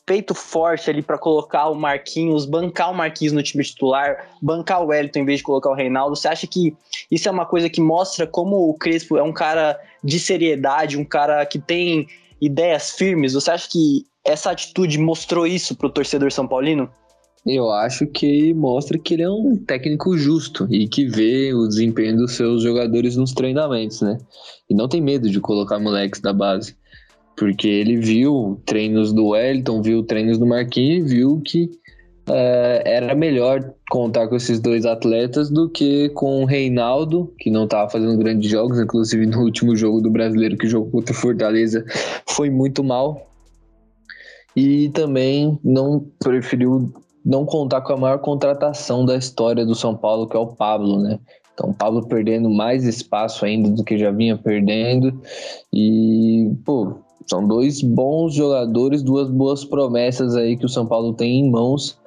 peito 0.07 0.33
forte 0.33 0.89
ali 0.89 1.01
para 1.01 1.17
colocar 1.17 1.67
o 1.67 1.75
Marquinhos, 1.75 2.45
bancar 2.45 2.89
o 2.89 2.95
Marquinhos 2.95 3.33
no 3.33 3.43
time 3.43 3.61
titular, 3.61 4.29
bancar 4.41 4.81
o 4.81 4.87
Wellington 4.87 5.19
em 5.19 5.25
vez 5.25 5.39
de 5.39 5.43
colocar 5.43 5.69
o 5.69 5.75
Reinaldo. 5.75 6.15
Você 6.15 6.29
acha 6.29 6.47
que 6.47 6.73
isso 7.11 7.27
é 7.27 7.31
uma 7.31 7.45
coisa 7.45 7.69
que 7.69 7.81
mostra 7.81 8.25
como 8.25 8.69
o 8.69 8.73
Crespo 8.73 9.17
é 9.17 9.21
um 9.21 9.33
cara 9.33 9.77
de 10.01 10.17
seriedade, 10.17 10.97
um 10.97 11.03
cara 11.03 11.45
que 11.45 11.59
tem 11.59 12.07
ideias 12.41 12.91
firmes? 12.91 13.33
Você 13.33 13.51
acha 13.51 13.69
que 13.69 14.05
essa 14.23 14.49
atitude 14.49 14.97
mostrou 14.97 15.45
isso 15.45 15.75
pro 15.75 15.89
torcedor 15.89 16.31
são 16.31 16.47
paulino? 16.47 16.89
Eu 17.45 17.69
acho 17.69 18.07
que 18.07 18.53
mostra 18.53 18.97
que 18.97 19.13
ele 19.13 19.23
é 19.23 19.29
um 19.29 19.57
técnico 19.57 20.17
justo 20.17 20.67
e 20.69 20.87
que 20.87 21.05
vê 21.05 21.53
o 21.53 21.67
desempenho 21.67 22.15
dos 22.15 22.33
seus 22.33 22.63
jogadores 22.63 23.17
nos 23.17 23.33
treinamentos, 23.33 24.01
né? 24.01 24.17
E 24.69 24.73
não 24.73 24.87
tem 24.87 25.01
medo 25.01 25.29
de 25.29 25.39
colocar 25.39 25.79
moleques 25.79 26.21
da 26.21 26.33
base. 26.33 26.75
Porque 27.37 27.67
ele 27.67 27.97
viu 27.97 28.59
treinos 28.65 29.13
do 29.13 29.27
Wellington, 29.27 29.81
viu 29.81 30.03
treinos 30.03 30.37
do 30.37 30.45
Marquinhos 30.45 31.11
e 31.11 31.15
viu 31.15 31.39
que 31.45 31.69
é, 32.29 32.83
era 32.85 33.15
melhor 33.15 33.73
contar 33.89 34.27
com 34.27 34.35
esses 34.35 34.59
dois 34.59 34.85
atletas 34.85 35.49
do 35.49 35.69
que 35.69 36.09
com 36.09 36.41
o 36.41 36.45
Reinaldo, 36.45 37.33
que 37.39 37.49
não 37.49 37.65
estava 37.65 37.89
fazendo 37.89 38.17
grandes 38.17 38.49
jogos, 38.49 38.79
inclusive 38.79 39.25
no 39.25 39.41
último 39.41 39.75
jogo 39.75 40.01
do 40.01 40.09
brasileiro 40.09 40.57
que 40.57 40.67
jogou 40.67 40.91
contra 40.91 41.13
o 41.13 41.17
Fortaleza 41.17 41.85
foi 42.27 42.49
muito 42.49 42.83
mal. 42.83 43.31
E 44.55 44.89
também 44.89 45.59
não 45.63 46.05
preferiu 46.19 46.91
não 47.23 47.45
contar 47.45 47.81
com 47.81 47.93
a 47.93 47.97
maior 47.97 48.17
contratação 48.17 49.05
da 49.05 49.15
história 49.15 49.65
do 49.65 49.75
São 49.75 49.95
Paulo, 49.95 50.27
que 50.27 50.35
é 50.35 50.39
o 50.39 50.47
Pablo, 50.47 50.99
né? 50.99 51.19
Então, 51.53 51.69
o 51.69 51.73
Pablo 51.73 52.07
perdendo 52.07 52.49
mais 52.49 52.85
espaço 52.85 53.45
ainda 53.45 53.69
do 53.69 53.83
que 53.83 53.97
já 53.97 54.11
vinha 54.11 54.37
perdendo. 54.37 55.21
E, 55.73 56.51
pô, 56.63 56.99
são 57.29 57.45
dois 57.45 57.81
bons 57.81 58.33
jogadores, 58.33 59.03
duas 59.03 59.29
boas 59.29 59.65
promessas 59.65 60.35
aí 60.35 60.55
que 60.55 60.65
o 60.65 60.69
São 60.69 60.85
Paulo 60.85 61.13
tem 61.13 61.41
em 61.41 61.51
mãos 61.51 61.99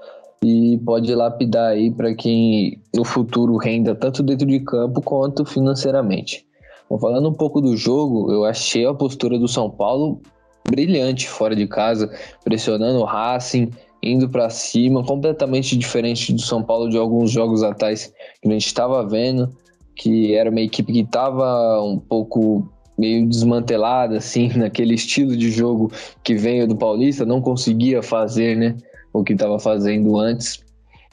e 0.42 0.78
pode 0.84 1.14
lapidar 1.14 1.72
aí 1.72 1.90
para 1.90 2.14
quem 2.14 2.80
no 2.94 3.04
futuro 3.04 3.56
renda 3.58 3.94
tanto 3.94 4.22
dentro 4.22 4.46
de 4.46 4.60
campo 4.60 5.02
quanto 5.02 5.44
financeiramente. 5.44 6.46
Bom, 6.88 6.98
falando 6.98 7.28
um 7.28 7.34
pouco 7.34 7.60
do 7.60 7.76
jogo, 7.76 8.32
eu 8.32 8.44
achei 8.44 8.86
a 8.86 8.94
postura 8.94 9.38
do 9.38 9.46
São 9.46 9.70
Paulo 9.70 10.20
brilhante 10.68 11.28
fora 11.28 11.54
de 11.54 11.66
casa, 11.66 12.10
pressionando 12.42 13.00
o 13.00 13.04
Racing, 13.04 13.70
indo 14.02 14.28
para 14.28 14.48
cima, 14.48 15.04
completamente 15.04 15.76
diferente 15.76 16.32
do 16.32 16.40
São 16.40 16.62
Paulo 16.62 16.88
de 16.88 16.96
alguns 16.96 17.30
jogos 17.30 17.62
atrás 17.62 18.12
que 18.40 18.48
a 18.48 18.52
gente 18.52 18.66
estava 18.66 19.06
vendo, 19.06 19.54
que 19.94 20.34
era 20.34 20.48
uma 20.48 20.60
equipe 20.60 20.92
que 20.92 21.00
estava 21.00 21.82
um 21.82 21.98
pouco 21.98 22.66
meio 23.00 23.26
desmantelada, 23.26 24.18
assim, 24.18 24.48
naquele 24.54 24.94
estilo 24.94 25.34
de 25.34 25.50
jogo 25.50 25.90
que 26.22 26.34
veio 26.34 26.68
do 26.68 26.76
Paulista, 26.76 27.24
não 27.24 27.40
conseguia 27.40 28.02
fazer, 28.02 28.56
né, 28.56 28.76
o 29.12 29.24
que 29.24 29.32
estava 29.32 29.58
fazendo 29.58 30.18
antes, 30.18 30.62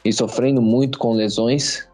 e 0.04 0.12
sofrendo 0.12 0.62
muito 0.62 1.00
com 1.00 1.14
lesões. 1.14 1.88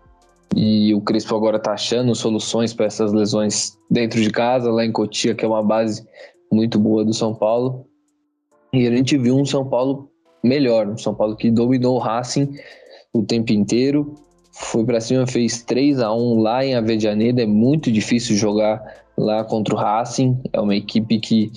E 0.56 0.94
o 0.94 1.02
Crespo 1.02 1.36
agora 1.36 1.58
está 1.58 1.74
achando 1.74 2.14
soluções 2.14 2.74
para 2.74 2.88
essas 2.88 3.14
lesões 3.14 3.78
dentro 3.90 4.22
de 4.22 4.30
casa, 4.30 4.72
lá 4.72 4.86
em 4.86 4.92
Cotia, 4.92 5.34
que 5.34 5.46
é 5.46 5.48
uma 5.48 5.64
base 5.64 6.06
muito 6.52 6.78
boa 6.80 7.06
do 7.06 7.14
São 7.14 7.34
Paulo. 7.34 7.86
E 8.72 8.88
a 8.88 8.96
gente 8.96 9.18
viu 9.18 9.36
um 9.38 9.46
São 9.46 9.68
Paulo 9.68 10.10
melhor, 10.44 10.88
um 10.88 10.98
São 10.98 11.14
Paulo 11.16 11.36
que 11.36 11.50
dominou 11.50 11.96
o 11.96 12.00
Racing 12.00 12.52
o 13.14 13.24
tempo 13.24 13.52
inteiro, 13.54 14.16
foi 14.52 14.84
para 14.86 15.00
cima, 15.00 15.26
fez 15.26 15.64
3 15.64 16.00
a 16.00 16.14
1 16.14 16.40
lá 16.40 16.66
em 16.66 16.76
Avedianeda, 16.76 17.42
é 17.42 17.46
muito 17.46 17.92
difícil 17.92 18.36
jogar 18.36 19.03
lá 19.18 19.44
contra 19.44 19.76
o 19.76 19.78
Racing. 19.78 20.42
É 20.52 20.60
uma 20.60 20.76
equipe 20.76 21.20
que, 21.20 21.52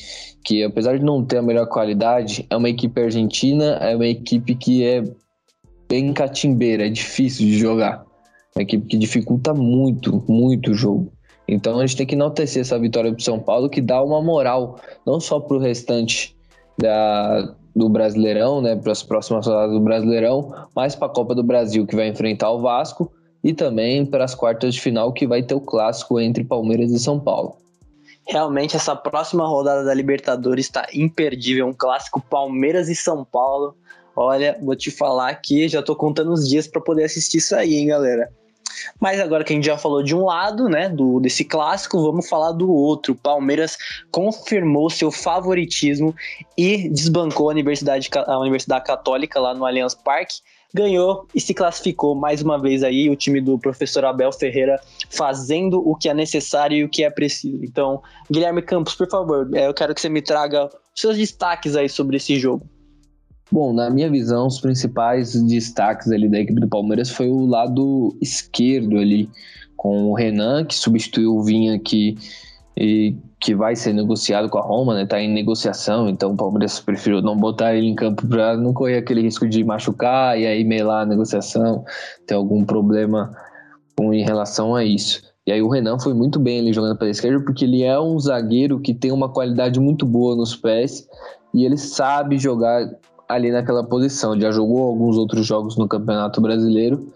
que, 0.44 0.62
apesar 0.62 0.98
de 0.98 1.04
não 1.04 1.24
ter 1.24 1.38
a 1.38 1.42
melhor 1.42 1.66
qualidade, 1.66 2.46
é 2.48 2.56
uma 2.56 2.68
equipe 2.68 3.00
argentina, 3.00 3.76
é 3.80 3.94
uma 3.94 4.06
equipe 4.06 4.54
que 4.54 4.84
é 4.84 5.02
bem 5.88 6.12
catimbeira, 6.12 6.86
é 6.86 6.90
difícil 6.90 7.46
de 7.46 7.58
jogar. 7.58 8.04
É 8.54 8.58
uma 8.58 8.62
equipe 8.62 8.86
que 8.86 8.96
dificulta 8.96 9.54
muito, 9.54 10.24
muito 10.28 10.70
o 10.70 10.74
jogo. 10.74 11.12
Então 11.48 11.78
a 11.78 11.86
gente 11.86 11.96
tem 11.96 12.06
que 12.06 12.14
enaltecer 12.14 12.62
essa 12.62 12.78
vitória 12.78 13.12
para 13.12 13.22
São 13.22 13.38
Paulo, 13.38 13.68
que 13.68 13.80
dá 13.80 14.02
uma 14.02 14.20
moral, 14.20 14.80
não 15.06 15.20
só 15.20 15.38
para 15.38 15.56
o 15.56 15.60
restante 15.60 16.36
da, 16.76 17.54
do 17.74 17.88
Brasileirão, 17.88 18.60
né, 18.60 18.74
para 18.74 18.92
as 18.92 19.02
próximas 19.02 19.46
rodadas 19.46 19.72
do 19.72 19.80
Brasileirão, 19.80 20.52
mas 20.74 20.96
para 20.96 21.06
a 21.06 21.10
Copa 21.10 21.34
do 21.34 21.42
Brasil, 21.42 21.86
que 21.86 21.94
vai 21.94 22.08
enfrentar 22.08 22.50
o 22.50 22.60
Vasco, 22.60 23.12
e 23.46 23.54
também 23.54 24.04
para 24.04 24.24
as 24.24 24.34
quartas 24.34 24.74
de 24.74 24.80
final 24.80 25.12
que 25.12 25.24
vai 25.24 25.40
ter 25.40 25.54
o 25.54 25.60
clássico 25.60 26.18
entre 26.18 26.42
Palmeiras 26.42 26.90
e 26.90 26.98
São 26.98 27.20
Paulo. 27.20 27.56
Realmente 28.26 28.74
essa 28.74 28.96
próxima 28.96 29.46
rodada 29.46 29.84
da 29.84 29.94
Libertadores 29.94 30.66
está 30.66 30.84
imperdível, 30.92 31.68
um 31.68 31.72
clássico 31.72 32.20
Palmeiras 32.20 32.88
e 32.88 32.96
São 32.96 33.24
Paulo. 33.24 33.76
Olha, 34.16 34.58
vou 34.60 34.74
te 34.74 34.90
falar 34.90 35.32
que 35.36 35.68
já 35.68 35.78
estou 35.78 35.94
contando 35.94 36.32
os 36.32 36.48
dias 36.48 36.66
para 36.66 36.82
poder 36.82 37.04
assistir 37.04 37.38
isso 37.38 37.54
aí, 37.54 37.76
hein, 37.76 37.86
galera. 37.86 38.28
Mas 38.98 39.20
agora 39.20 39.44
que 39.44 39.52
a 39.52 39.56
gente 39.56 39.66
já 39.66 39.78
falou 39.78 40.02
de 40.02 40.12
um 40.12 40.24
lado, 40.24 40.68
né, 40.68 40.88
do 40.88 41.20
desse 41.20 41.44
clássico, 41.44 42.02
vamos 42.02 42.28
falar 42.28 42.50
do 42.50 42.68
outro. 42.68 43.14
Palmeiras 43.14 43.78
confirmou 44.10 44.90
seu 44.90 45.12
favoritismo 45.12 46.12
e 46.58 46.88
desbancou 46.88 47.48
a 47.48 47.52
Universidade, 47.52 48.10
a 48.12 48.40
Universidade 48.40 48.84
Católica 48.84 49.38
lá 49.38 49.54
no 49.54 49.64
Allianz 49.64 49.94
Parque 49.94 50.40
ganhou 50.76 51.26
e 51.34 51.40
se 51.40 51.54
classificou 51.54 52.14
mais 52.14 52.42
uma 52.42 52.60
vez 52.60 52.82
aí 52.82 53.08
o 53.08 53.16
time 53.16 53.40
do 53.40 53.58
professor 53.58 54.04
Abel 54.04 54.30
Ferreira 54.30 54.78
fazendo 55.10 55.78
o 55.78 55.96
que 55.96 56.08
é 56.08 56.14
necessário 56.14 56.76
e 56.76 56.84
o 56.84 56.88
que 56.88 57.02
é 57.02 57.10
preciso. 57.10 57.64
Então, 57.64 58.02
Guilherme 58.30 58.60
Campos, 58.60 58.94
por 58.94 59.08
favor, 59.08 59.48
é, 59.54 59.66
eu 59.66 59.74
quero 59.74 59.94
que 59.94 60.00
você 60.00 60.10
me 60.10 60.20
traga 60.20 60.68
seus 60.94 61.16
destaques 61.16 61.74
aí 61.74 61.88
sobre 61.88 62.18
esse 62.18 62.38
jogo. 62.38 62.66
Bom, 63.50 63.72
na 63.72 63.88
minha 63.88 64.10
visão, 64.10 64.46
os 64.46 64.60
principais 64.60 65.40
destaques 65.44 66.10
ali 66.10 66.28
da 66.28 66.40
equipe 66.40 66.60
do 66.60 66.68
Palmeiras 66.68 67.10
foi 67.10 67.28
o 67.28 67.46
lado 67.46 68.16
esquerdo 68.20 68.98
ali, 68.98 69.30
com 69.76 70.10
o 70.10 70.14
Renan, 70.14 70.64
que 70.64 70.74
substituiu 70.74 71.36
o 71.36 71.42
Vinha 71.42 71.78
que 71.78 72.16
e 72.76 73.16
que 73.40 73.54
vai 73.54 73.74
ser 73.74 73.92
negociado 73.92 74.48
com 74.48 74.58
a 74.58 74.62
Roma, 74.62 74.94
né? 74.94 75.06
Tá 75.06 75.20
em 75.20 75.32
negociação, 75.32 76.08
então 76.08 76.32
o 76.32 76.36
Palmeiras 76.36 76.78
preferiu 76.80 77.22
não 77.22 77.36
botar 77.36 77.74
ele 77.74 77.86
em 77.86 77.94
campo 77.94 78.26
para 78.26 78.56
não 78.56 78.72
correr 78.72 78.98
aquele 78.98 79.22
risco 79.22 79.48
de 79.48 79.64
machucar 79.64 80.38
e 80.38 80.46
aí 80.46 80.64
melar 80.64 81.02
a 81.02 81.06
negociação, 81.06 81.84
ter 82.26 82.34
algum 82.34 82.64
problema 82.64 83.34
com, 83.96 84.12
em 84.12 84.22
relação 84.22 84.74
a 84.74 84.84
isso. 84.84 85.22
E 85.46 85.52
aí 85.52 85.62
o 85.62 85.68
Renan 85.68 85.98
foi 85.98 86.12
muito 86.12 86.40
bem 86.40 86.58
ali 86.58 86.72
jogando 86.72 86.98
pela 86.98 87.10
esquerda, 87.10 87.40
porque 87.44 87.64
ele 87.64 87.82
é 87.82 87.98
um 87.98 88.18
zagueiro 88.18 88.80
que 88.80 88.92
tem 88.92 89.12
uma 89.12 89.28
qualidade 89.28 89.78
muito 89.78 90.04
boa 90.04 90.34
nos 90.34 90.56
pés 90.56 91.06
e 91.54 91.64
ele 91.64 91.76
sabe 91.76 92.36
jogar 92.36 92.84
ali 93.28 93.52
naquela 93.52 93.84
posição. 93.84 94.38
Já 94.38 94.50
jogou 94.50 94.82
alguns 94.82 95.16
outros 95.16 95.46
jogos 95.46 95.76
no 95.76 95.86
Campeonato 95.86 96.40
Brasileiro 96.40 97.12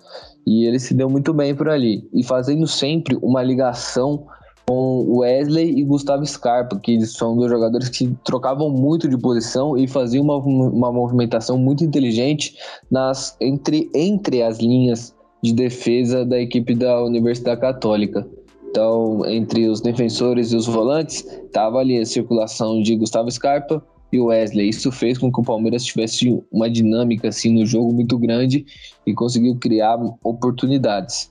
e 0.47 0.64
ele 0.64 0.79
se 0.79 0.95
deu 0.95 1.11
muito 1.11 1.35
bem 1.35 1.55
por 1.57 1.69
ali. 1.69 2.09
E 2.14 2.23
fazendo 2.23 2.67
sempre 2.69 3.19
uma 3.21 3.43
ligação 3.43 4.26
com 4.71 5.19
Wesley 5.19 5.81
e 5.81 5.83
Gustavo 5.83 6.25
Scarpa, 6.25 6.79
que 6.79 7.05
são 7.05 7.37
dois 7.37 7.50
jogadores 7.50 7.89
que 7.89 8.17
trocavam 8.25 8.71
muito 8.71 9.09
de 9.09 9.19
posição 9.19 9.77
e 9.77 9.89
faziam 9.89 10.23
uma, 10.23 10.37
uma 10.37 10.93
movimentação 10.93 11.59
muito 11.59 11.83
inteligente 11.83 12.55
nas, 12.89 13.37
entre, 13.41 13.91
entre 13.93 14.45
as 14.45 14.61
linhas 14.61 15.12
de 15.43 15.53
defesa 15.53 16.25
da 16.25 16.41
equipe 16.41 16.73
da 16.77 17.03
Universidade 17.03 17.61
Católica. 17.61 18.25
Então, 18.71 19.27
entre 19.27 19.67
os 19.67 19.81
defensores 19.81 20.53
e 20.53 20.57
os 20.57 20.69
volantes, 20.69 21.27
estava 21.27 21.79
ali 21.79 21.99
a 21.99 22.07
circulação 22.07 22.81
de 22.81 22.95
Gustavo 22.95 23.29
Scarpa 23.29 23.85
e 24.12 24.21
Wesley. 24.21 24.69
Isso 24.69 24.93
fez 24.93 25.19
com 25.19 25.33
que 25.33 25.41
o 25.41 25.45
Palmeiras 25.45 25.85
tivesse 25.85 26.41
uma 26.49 26.71
dinâmica 26.71 27.27
assim 27.27 27.53
no 27.59 27.67
jogo 27.67 27.93
muito 27.93 28.17
grande 28.17 28.65
e 29.05 29.12
conseguiu 29.15 29.57
criar 29.57 29.99
oportunidades 30.23 31.29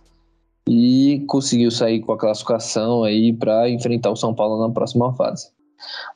e 0.70 1.26
conseguiu 1.28 1.72
sair 1.72 2.00
com 2.00 2.14
a 2.14 2.18
classificação 2.18 3.04
aí 3.04 3.34
para 3.34 3.68
enfrentar 3.68 4.12
o 4.12 4.16
São 4.16 4.36
Paulo 4.36 4.62
na 4.66 4.72
próxima 4.72 5.12
fase. 5.16 5.52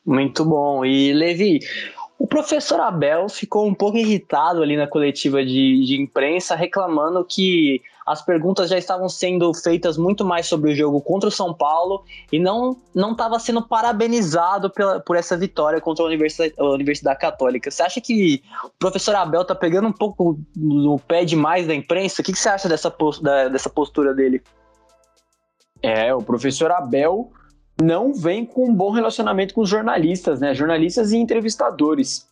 Muito 0.06 0.46
bom. 0.46 0.86
E 0.86 1.12
Levi, 1.12 1.60
o 2.20 2.28
professor 2.28 2.80
Abel 2.80 3.28
ficou 3.28 3.68
um 3.68 3.74
pouco 3.74 3.98
irritado 3.98 4.62
ali 4.62 4.78
na 4.78 4.88
coletiva 4.88 5.44
de, 5.44 5.84
de 5.84 6.00
imprensa, 6.00 6.56
reclamando 6.56 7.26
que 7.26 7.82
as 8.06 8.22
perguntas 8.22 8.70
já 8.70 8.78
estavam 8.78 9.08
sendo 9.08 9.54
feitas 9.54 9.98
muito 9.98 10.26
mais 10.26 10.48
sobre 10.48 10.72
o 10.72 10.76
jogo 10.76 11.02
contra 11.02 11.30
o 11.30 11.32
São 11.32 11.54
Paulo 11.54 12.04
e 12.32 12.40
não 12.40 12.78
não 12.94 13.14
estava 13.14 13.40
sendo 13.40 13.62
parabenizado 13.62 14.70
pela, 14.70 15.00
por 15.00 15.16
essa 15.16 15.36
vitória 15.36 15.82
contra 15.82 16.04
a 16.04 16.08
Universidade, 16.08 16.54
a 16.58 16.64
Universidade 16.66 17.20
Católica. 17.20 17.72
Você 17.72 17.82
acha 17.82 18.02
que 18.02 18.44
o 18.64 18.70
professor 18.78 19.16
Abel 19.16 19.42
está 19.42 19.56
pegando 19.56 19.88
um 19.88 19.94
pouco 19.94 20.40
no 20.56 21.00
pé 21.00 21.26
demais 21.26 21.66
da 21.66 21.74
imprensa? 21.74 22.22
O 22.22 22.26
que, 22.26 22.32
que 22.32 22.40
você 22.40 22.50
acha 22.50 22.70
dessa, 22.70 22.94
da, 23.22 23.50
dessa 23.50 23.70
postura 23.70 24.14
dele? 24.14 24.42
É, 25.82 26.14
o 26.14 26.22
professor 26.22 26.72
Abel 26.72 27.32
não 27.82 28.14
vem 28.14 28.46
com 28.46 28.70
um 28.70 28.74
bom 28.74 28.92
relacionamento 28.92 29.54
com 29.54 29.62
os 29.62 29.70
jornalistas, 29.70 30.40
né? 30.40 30.54
Jornalistas 30.54 31.12
e 31.12 31.18
entrevistadores. 31.18 32.28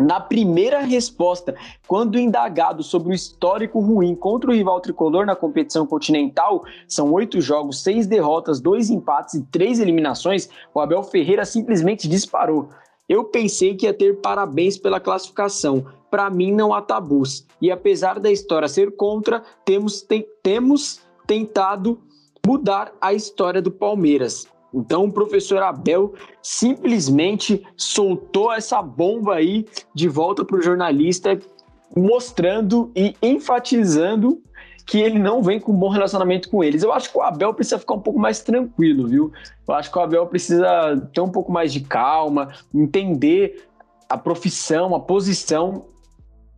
Na 0.00 0.20
primeira 0.20 0.80
resposta, 0.80 1.54
quando 1.86 2.18
indagado 2.18 2.82
sobre 2.82 3.10
o 3.10 3.14
histórico 3.14 3.80
ruim 3.80 4.14
contra 4.14 4.50
o 4.50 4.54
rival 4.54 4.80
tricolor 4.80 5.26
na 5.26 5.34
competição 5.34 5.86
continental, 5.86 6.64
são 6.86 7.12
oito 7.12 7.40
jogos, 7.40 7.82
seis 7.82 8.06
derrotas, 8.06 8.60
dois 8.60 8.90
empates 8.90 9.34
e 9.34 9.42
três 9.46 9.80
eliminações, 9.80 10.48
o 10.72 10.80
Abel 10.80 11.02
Ferreira 11.02 11.44
simplesmente 11.44 12.08
disparou. 12.08 12.68
Eu 13.08 13.24
pensei 13.24 13.74
que 13.74 13.86
ia 13.86 13.94
ter 13.94 14.20
parabéns 14.20 14.76
pela 14.76 15.00
classificação. 15.00 15.86
Para 16.10 16.30
mim, 16.30 16.52
não 16.52 16.72
há 16.72 16.82
tabus. 16.82 17.46
E 17.60 17.70
apesar 17.70 18.20
da 18.20 18.30
história 18.30 18.68
ser 18.68 18.94
contra, 18.94 19.42
temos, 19.64 20.02
te 20.02 20.26
temos 20.42 21.00
tentado 21.26 21.98
mudar 22.46 22.92
a 23.00 23.12
história 23.12 23.60
do 23.60 23.70
Palmeiras. 23.70 24.46
Então 24.72 25.04
o 25.04 25.12
professor 25.12 25.62
Abel 25.62 26.14
simplesmente 26.42 27.66
soltou 27.76 28.52
essa 28.52 28.82
bomba 28.82 29.34
aí 29.36 29.66
de 29.94 30.08
volta 30.08 30.44
para 30.44 30.56
o 30.56 30.62
jornalista, 30.62 31.38
mostrando 31.96 32.90
e 32.94 33.14
enfatizando 33.22 34.42
que 34.88 34.98
ele 34.98 35.18
não 35.18 35.42
vem 35.42 35.60
com 35.60 35.72
um 35.72 35.76
bom 35.76 35.90
relacionamento 35.90 36.48
com 36.48 36.64
eles. 36.64 36.82
Eu 36.82 36.92
acho 36.92 37.12
que 37.12 37.18
o 37.18 37.22
Abel 37.22 37.52
precisa 37.52 37.78
ficar 37.78 37.94
um 37.94 38.00
pouco 38.00 38.18
mais 38.18 38.40
tranquilo, 38.40 39.06
viu? 39.06 39.32
Eu 39.66 39.74
acho 39.74 39.90
que 39.90 39.98
o 39.98 40.00
Abel 40.00 40.26
precisa 40.26 40.96
ter 41.12 41.20
um 41.20 41.30
pouco 41.30 41.52
mais 41.52 41.72
de 41.72 41.80
calma, 41.80 42.54
entender 42.74 43.68
a 44.08 44.16
profissão, 44.16 44.94
a 44.94 45.00
posição 45.00 45.84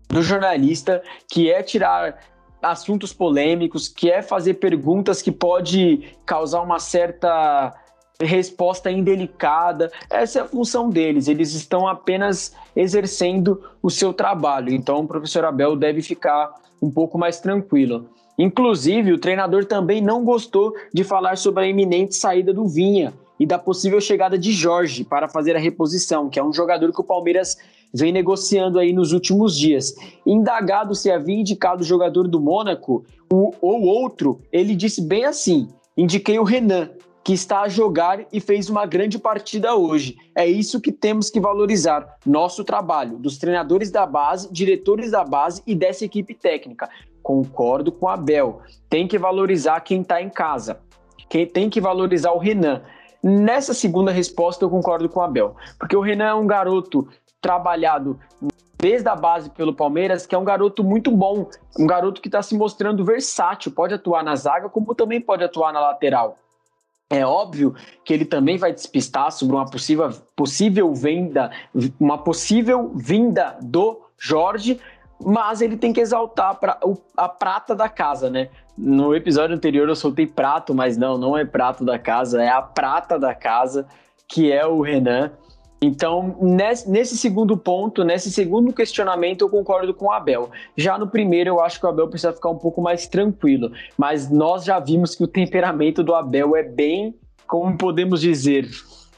do 0.09 0.23
jornalista, 0.23 1.03
que 1.29 1.51
é 1.51 1.61
tirar 1.61 2.21
assuntos 2.63 3.13
polêmicos, 3.13 3.89
que 3.89 4.11
é 4.11 4.23
fazer 4.23 4.55
perguntas 4.55 5.23
que 5.23 5.33
pode 5.33 6.17
causar 6.25 6.61
uma 6.61 6.79
certa 6.79 7.75
resposta 8.21 8.91
indelicada. 8.91 9.91
Essa 10.09 10.41
é 10.41 10.43
a 10.43 10.47
função 10.47 10.91
deles, 10.91 11.29
eles 11.29 11.55
estão 11.55 11.89
apenas 11.89 12.55
exercendo 12.75 13.63
o 13.83 13.91
seu 13.91 14.13
trabalho. 14.13 14.73
Então 14.73 15.01
o 15.01 15.07
professor 15.07 15.45
Abel 15.45 15.77
deve 15.77 16.03
ficar 16.03 16.55
um 16.81 16.91
pouco 16.91 17.19
mais 17.19 17.41
tranquilo. 17.41 18.09
Inclusive, 18.39 19.13
o 19.13 19.19
treinador 19.19 19.67
também 19.67 20.01
não 20.01 20.25
gostou 20.25 20.75
de 20.95 21.05
falar 21.05 21.37
sobre 21.37 21.65
a 21.65 21.69
iminente 21.69 22.15
saída 22.15 22.55
do 22.55 22.67
Vinha 22.67 23.13
e 23.39 23.45
da 23.45 23.59
possível 23.59 24.01
chegada 24.01 24.39
de 24.39 24.53
Jorge 24.53 25.05
para 25.05 25.29
fazer 25.29 25.57
a 25.57 25.59
reposição, 25.59 26.31
que 26.31 26.39
é 26.39 26.45
um 26.45 26.53
jogador 26.53 26.91
que 26.93 27.01
o 27.01 27.05
Palmeiras 27.05 27.59
vem 27.93 28.13
negociando 28.13 28.79
aí 28.79 28.93
nos 28.93 29.13
últimos 29.13 29.57
dias. 29.57 29.95
Indagado 30.25 30.95
se 30.95 31.11
havia 31.11 31.41
indicado 31.41 31.83
o 31.83 31.87
jogador 31.87 32.29
do 32.29 32.41
Mônaco 32.41 33.05
ou 33.31 33.83
outro, 33.83 34.41
ele 34.51 34.75
disse 34.75 35.03
bem 35.03 35.25
assim: 35.25 35.69
indiquei 35.97 36.39
o 36.39 36.45
Renan, 36.45 36.91
que 37.31 37.35
está 37.35 37.61
a 37.61 37.69
jogar 37.69 38.27
e 38.33 38.41
fez 38.41 38.69
uma 38.69 38.85
grande 38.85 39.17
partida 39.17 39.77
hoje. 39.77 40.19
É 40.35 40.45
isso 40.49 40.81
que 40.81 40.91
temos 40.91 41.31
que 41.31 41.39
valorizar, 41.39 42.17
nosso 42.27 42.65
trabalho, 42.65 43.19
dos 43.19 43.39
treinadores 43.39 43.89
da 43.89 44.05
base, 44.05 44.53
diretores 44.53 45.13
da 45.13 45.23
base 45.23 45.63
e 45.65 45.73
dessa 45.77 46.05
equipe 46.05 46.35
técnica. 46.35 46.91
Concordo 47.23 47.93
com 47.93 48.09
a 48.09 48.15
Abel. 48.15 48.63
Tem 48.89 49.07
que 49.07 49.17
valorizar 49.17 49.79
quem 49.83 50.01
está 50.01 50.21
em 50.21 50.29
casa. 50.29 50.81
Quem 51.29 51.47
tem 51.47 51.71
que 51.71 51.81
valorizar 51.81 52.33
o 52.33 52.39
Renan. 52.39 52.83
Nessa 53.23 53.73
segunda 53.73 54.11
resposta, 54.11 54.65
eu 54.65 54.69
concordo 54.69 55.09
com 55.09 55.21
o 55.21 55.23
Abel, 55.23 55.55
porque 55.79 55.95
o 55.95 56.01
Renan 56.01 56.31
é 56.31 56.35
um 56.35 56.49
garoto 56.49 57.07
trabalhado 57.41 58.19
desde 58.77 59.09
a 59.09 59.15
base 59.15 59.51
pelo 59.51 59.73
Palmeiras, 59.73 60.27
que 60.27 60.35
é 60.35 60.39
um 60.39 60.43
garoto 60.43 60.83
muito 60.83 61.13
bom, 61.13 61.49
um 61.79 61.87
garoto 61.87 62.21
que 62.21 62.27
está 62.27 62.43
se 62.43 62.57
mostrando 62.57 63.05
versátil, 63.05 63.71
pode 63.71 63.95
atuar 63.95 64.25
na 64.25 64.35
zaga, 64.35 64.69
como 64.69 64.97
também 64.97 65.21
pode 65.21 65.45
atuar 65.45 65.73
na 65.73 65.79
lateral. 65.79 66.37
É 67.13 67.27
óbvio 67.27 67.75
que 68.05 68.15
ele 68.15 68.25
também 68.25 68.57
vai 68.57 68.73
despistar 68.73 69.33
sobre 69.33 69.57
uma 69.57 69.69
possível, 69.69 70.11
possível 70.37 70.95
venda, 70.95 71.51
uma 71.99 72.17
possível 72.17 72.93
vinda 72.95 73.59
do 73.61 74.01
Jorge, 74.17 74.81
mas 75.21 75.61
ele 75.61 75.77
tem 75.77 75.93
que 75.93 76.01
exaltar 76.01 76.57
a 77.17 77.29
prata 77.29 77.75
da 77.75 77.89
casa, 77.89 78.31
né? 78.31 78.49
No 78.79 79.15
episódio 79.15 79.57
anterior 79.57 79.89
eu 79.89 79.97
soltei 79.97 80.25
prato, 80.25 80.73
mas 80.73 80.97
não, 80.97 81.19
não 81.19 81.37
é 81.37 81.45
prato 81.45 81.85
da 81.85 81.99
casa, 81.99 82.41
é 82.41 82.49
a 82.49 82.63
prata 82.63 83.19
da 83.19 83.35
casa, 83.35 83.87
que 84.29 84.53
é 84.53 84.65
o 84.65 84.81
Renan. 84.81 85.33
Então, 85.83 86.37
nesse, 86.87 87.17
segundo 87.17 87.57
ponto, 87.57 88.05
nesse 88.05 88.31
segundo 88.31 88.71
questionamento, 88.71 89.43
eu 89.43 89.49
concordo 89.49 89.95
com 89.95 90.07
o 90.07 90.13
Abel. 90.13 90.51
Já 90.77 90.99
no 90.99 91.09
primeiro, 91.09 91.51
eu 91.51 91.61
acho 91.61 91.81
que 91.81 91.87
o 91.87 91.89
Abel 91.89 92.09
precisa 92.09 92.35
ficar 92.35 92.51
um 92.51 92.59
pouco 92.59 92.83
mais 92.83 93.07
tranquilo. 93.07 93.73
Mas 93.97 94.31
nós 94.31 94.65
já 94.65 94.79
vimos 94.79 95.15
que 95.15 95.25
o 95.25 95.29
temperamento 95.29 96.03
do 96.03 96.15
Abel 96.15 96.55
é 96.55 96.63
bem, 96.63 97.15
como 97.47 97.79
podemos 97.79 98.21
dizer, 98.21 98.69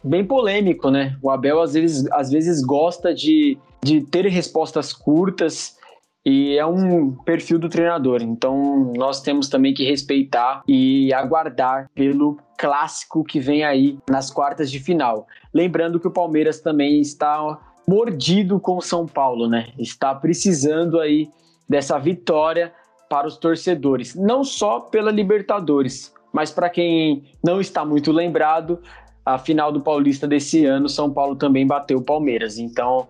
bem 0.04 0.24
polêmico, 0.24 0.88
né? 0.88 1.16
O 1.20 1.30
Abel 1.30 1.60
às 1.60 1.74
vezes, 1.74 2.10
às 2.12 2.30
vezes 2.30 2.62
gosta 2.62 3.12
de, 3.12 3.58
de 3.82 4.00
ter 4.00 4.26
respostas 4.26 4.92
curtas 4.92 5.76
e 6.24 6.56
é 6.56 6.64
um 6.64 7.12
perfil 7.12 7.58
do 7.58 7.68
treinador. 7.68 8.22
Então 8.22 8.92
nós 8.96 9.20
temos 9.20 9.48
também 9.48 9.74
que 9.74 9.84
respeitar 9.84 10.62
e 10.66 11.12
aguardar 11.12 11.90
pelo 11.94 12.38
clássico 12.56 13.24
que 13.24 13.40
vem 13.40 13.64
aí 13.64 13.98
nas 14.08 14.30
quartas 14.30 14.70
de 14.70 14.78
final. 14.78 15.26
Lembrando 15.52 15.98
que 15.98 16.06
o 16.06 16.12
Palmeiras 16.12 16.60
também 16.60 17.00
está 17.00 17.58
mordido 17.86 18.60
com 18.60 18.76
o 18.76 18.82
São 18.82 19.06
Paulo, 19.06 19.48
né? 19.48 19.72
Está 19.78 20.14
precisando 20.14 21.00
aí 21.00 21.28
dessa 21.68 21.98
vitória 21.98 22.72
para 23.08 23.26
os 23.26 23.36
torcedores, 23.36 24.14
não 24.14 24.42
só 24.42 24.80
pela 24.80 25.10
Libertadores, 25.10 26.14
mas 26.32 26.50
para 26.50 26.70
quem 26.70 27.24
não 27.44 27.60
está 27.60 27.84
muito 27.84 28.10
lembrado, 28.10 28.80
a 29.24 29.38
final 29.38 29.70
do 29.70 29.80
Paulista 29.80 30.26
desse 30.26 30.64
ano, 30.64 30.88
São 30.88 31.12
Paulo 31.12 31.36
também 31.36 31.66
bateu 31.66 31.98
o 31.98 32.02
Palmeiras. 32.02 32.58
Então, 32.58 33.08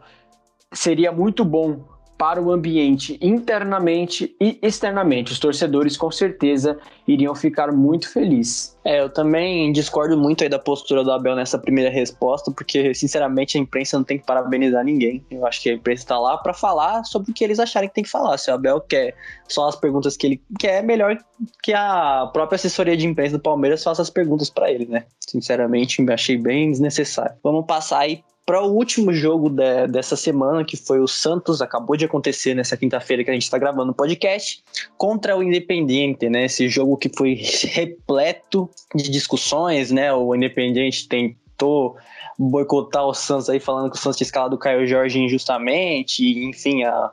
seria 0.72 1.12
muito 1.12 1.44
bom 1.44 1.84
para 2.22 2.40
o 2.40 2.52
ambiente 2.52 3.18
internamente 3.20 4.32
e 4.40 4.56
externamente. 4.62 5.32
Os 5.32 5.40
torcedores 5.40 5.96
com 5.96 6.08
certeza 6.08 6.78
iriam 7.04 7.34
ficar 7.34 7.72
muito 7.72 8.08
felizes. 8.08 8.78
É, 8.84 9.00
eu 9.00 9.08
também 9.08 9.72
discordo 9.72 10.16
muito 10.16 10.44
aí 10.44 10.48
da 10.48 10.56
postura 10.56 11.02
do 11.02 11.10
Abel 11.10 11.34
nessa 11.34 11.58
primeira 11.58 11.90
resposta, 11.90 12.52
porque 12.52 12.94
sinceramente 12.94 13.58
a 13.58 13.60
imprensa 13.60 13.96
não 13.96 14.04
tem 14.04 14.18
que 14.20 14.24
parabenizar 14.24 14.84
ninguém. 14.84 15.26
Eu 15.28 15.44
acho 15.44 15.60
que 15.60 15.70
a 15.70 15.72
imprensa 15.72 16.04
está 16.04 16.16
lá 16.16 16.38
para 16.38 16.54
falar 16.54 17.02
sobre 17.02 17.32
o 17.32 17.34
que 17.34 17.42
eles 17.42 17.58
acharem 17.58 17.88
que 17.88 17.94
tem 17.96 18.04
que 18.04 18.10
falar. 18.10 18.38
Se 18.38 18.52
o 18.52 18.54
Abel 18.54 18.80
quer 18.82 19.16
só 19.48 19.66
as 19.66 19.74
perguntas 19.74 20.16
que 20.16 20.24
ele 20.28 20.42
quer, 20.60 20.78
é 20.78 20.82
melhor 20.82 21.18
que 21.60 21.72
a 21.72 22.30
própria 22.32 22.54
assessoria 22.54 22.96
de 22.96 23.04
imprensa 23.04 23.36
do 23.36 23.42
Palmeiras 23.42 23.82
faça 23.82 24.00
as 24.00 24.10
perguntas 24.10 24.48
para 24.48 24.70
ele, 24.70 24.86
né? 24.86 25.06
Sinceramente, 25.18 26.00
achei 26.08 26.36
bem 26.36 26.70
desnecessário. 26.70 27.34
Vamos 27.42 27.66
passar 27.66 27.98
aí 27.98 28.22
para 28.44 28.62
o 28.62 28.72
último 28.72 29.12
jogo 29.12 29.48
de, 29.48 29.86
dessa 29.86 30.16
semana, 30.16 30.64
que 30.64 30.76
foi 30.76 31.00
o 31.00 31.06
Santos, 31.06 31.62
acabou 31.62 31.96
de 31.96 32.04
acontecer 32.04 32.54
nessa 32.54 32.76
quinta-feira 32.76 33.22
que 33.22 33.30
a 33.30 33.32
gente 33.32 33.44
está 33.44 33.56
gravando 33.56 33.92
o 33.92 33.94
podcast, 33.94 34.62
contra 34.96 35.36
o 35.36 35.42
Independiente, 35.42 36.28
né? 36.28 36.46
Esse 36.46 36.68
jogo 36.68 36.96
que 36.96 37.08
foi 37.08 37.34
repleto 37.34 38.68
de 38.94 39.10
discussões, 39.10 39.90
né? 39.90 40.12
O 40.12 40.34
Independiente 40.34 41.08
tentou 41.08 41.96
boicotar 42.38 43.06
o 43.06 43.14
Santos 43.14 43.48
aí, 43.48 43.60
falando 43.60 43.90
que 43.90 43.96
o 43.96 44.00
Santos 44.00 44.16
tinha 44.16 44.26
escalado 44.26 44.56
o 44.56 44.58
Caio 44.58 44.86
Jorge 44.86 45.20
injustamente, 45.20 46.22
enfim, 46.44 46.82
a, 46.82 47.10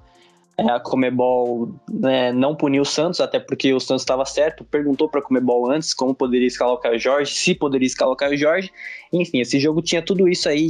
a 0.67 0.79
Comebol 0.79 1.73
né, 1.89 2.31
não 2.31 2.55
puniu 2.55 2.81
o 2.81 2.85
Santos, 2.85 3.19
até 3.19 3.39
porque 3.39 3.73
o 3.73 3.79
Santos 3.79 4.01
estava 4.01 4.25
certo, 4.25 4.63
perguntou 4.63 5.09
para 5.09 5.19
a 5.19 5.23
Comebol 5.23 5.69
antes 5.69 5.93
como 5.93 6.13
poderia 6.13 6.47
escalar 6.47 6.73
o 6.73 6.77
Caio 6.77 6.99
Jorge, 6.99 7.31
se 7.31 7.53
poderia 7.55 7.85
escalar 7.85 8.13
o 8.13 8.17
Caio 8.17 8.37
Jorge. 8.37 8.71
Enfim, 9.11 9.39
esse 9.39 9.59
jogo 9.59 9.81
tinha 9.81 10.01
tudo 10.01 10.27
isso 10.27 10.47
aí 10.47 10.69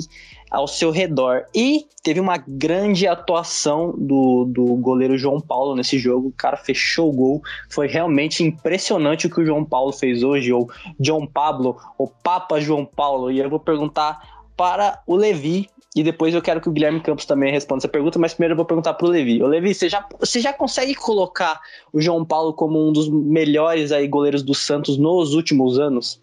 ao 0.50 0.68
seu 0.68 0.92
redor. 0.92 1.46
E 1.54 1.86
teve 2.04 2.20
uma 2.20 2.38
grande 2.38 3.08
atuação 3.08 3.94
do, 3.98 4.46
do 4.46 4.66
goleiro 4.76 5.18
João 5.18 5.40
Paulo 5.40 5.76
nesse 5.76 6.00
jogo. 6.00 6.30
O 6.30 6.34
cara 6.34 6.58
fechou 6.58 7.10
o 7.10 7.14
gol. 7.14 7.42
Foi 7.70 7.88
realmente 7.88 8.44
impressionante 8.44 9.28
o 9.28 9.30
que 9.30 9.42
o 9.42 9.46
João 9.46 9.64
Paulo 9.64 9.92
fez 9.92 10.24
hoje, 10.24 10.52
ou 10.52 10.70
João 11.00 11.28
Pablo, 11.28 11.78
ou 11.98 12.08
Papa 12.24 12.60
João 12.60 12.86
Paulo. 12.86 13.32
E 13.32 13.40
eu 13.40 13.50
vou 13.50 13.60
perguntar 13.60 14.44
para 14.58 15.02
o 15.06 15.16
Levi. 15.16 15.70
E 15.96 16.04
depois 16.04 16.36
eu 16.36 16.42
quero 16.42 16.62
que 16.62 16.70
o 16.70 16.72
Guilherme 16.72 17.02
Campos 17.02 17.26
também 17.26 17.52
responda 17.52 17.80
essa 17.80 17.88
pergunta, 17.88 18.20
mas 18.20 18.34
primeiro 18.34 18.54
eu 18.54 18.58
vou 18.58 18.66
perguntar 18.66 18.94
para 18.94 19.08
o 19.08 19.10
Levi. 19.10 19.42
Ô 19.42 19.48
Levi, 19.48 19.74
você 19.74 19.90
já, 19.90 20.08
você 20.20 20.40
já 20.40 20.54
consegue 20.54 20.94
colocar 20.94 21.60
o 21.92 22.00
João 22.00 22.24
Paulo 22.24 22.54
como 22.54 22.88
um 22.88 22.94
dos 22.94 23.10
melhores 23.10 23.92
aí 23.92 24.08
goleiros 24.08 24.44
do 24.44 24.54
Santos 24.54 24.98
nos 24.98 25.34
últimos 25.34 25.80
anos? 25.80 26.22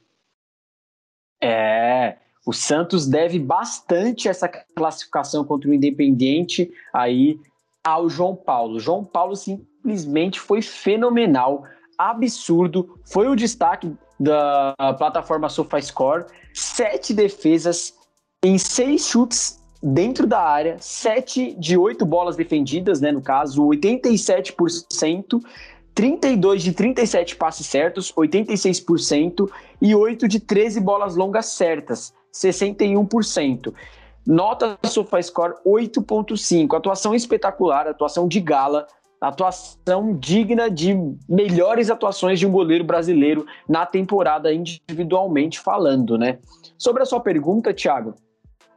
É, 1.42 2.16
o 2.46 2.52
Santos 2.52 3.09
deve 3.09 3.40
bastante 3.40 4.29
essa 4.29 4.48
classificação 4.48 5.44
contra 5.44 5.68
o 5.68 5.74
Independiente 5.74 6.72
aí 6.92 7.40
ao 7.83 8.09
João 8.09 8.37
Paulo. 8.37 8.79
João 8.79 9.05
Paulo 9.05 9.35
simplesmente 9.35 10.38
foi 10.38 10.62
fenomenal, 10.62 11.64
absurdo, 11.98 13.00
foi 13.05 13.26
o 13.26 13.35
destaque 13.35 13.92
da 14.18 14.74
plataforma 14.96 15.48
SofaScore, 15.48 16.26
sete 16.55 17.12
defesas 17.12 17.94
em 18.47 18.59
seis 18.59 19.09
chutes 19.09 19.61
dentro 19.83 20.25
da 20.25 20.41
área, 20.41 20.77
sete 20.79 21.53
de 21.59 21.77
oito 21.77 22.07
bolas 22.07 22.37
defendidas, 22.37 23.01
né, 23.01 23.11
no 23.11 23.21
caso, 23.21 23.61
87%, 23.65 25.41
32 25.93 26.63
de 26.63 26.73
37 26.73 27.35
passes 27.35 27.67
certos, 27.67 28.13
86%, 28.13 29.51
e 29.83 29.95
8 29.95 30.29
de 30.29 30.39
13 30.39 30.81
bolas 30.81 31.17
longas 31.17 31.47
certas, 31.47 32.15
61%. 32.33 33.75
Nota 34.25 34.79
SofaScore 34.85 35.55
8.5. 35.67 36.77
Atuação 36.77 37.15
espetacular, 37.15 37.89
atuação 37.89 38.29
de 38.29 38.41
gala, 38.41 38.87
atuação 39.21 40.17
digna 40.17 40.71
de 40.71 40.95
melhores 41.29 41.91
atuações 41.91 42.39
de 42.39 42.47
um 42.47 42.53
goleiro 42.53 42.85
brasileiro 42.85 43.47
na 43.69 43.87
temporada 43.87 44.53
individualmente 44.53 45.59
falando, 45.59 46.19
né? 46.19 46.39
Sobre 46.77 47.03
a 47.03 47.07
sua 47.07 47.21
pergunta, 47.21 47.73
Thiago, 47.73 48.15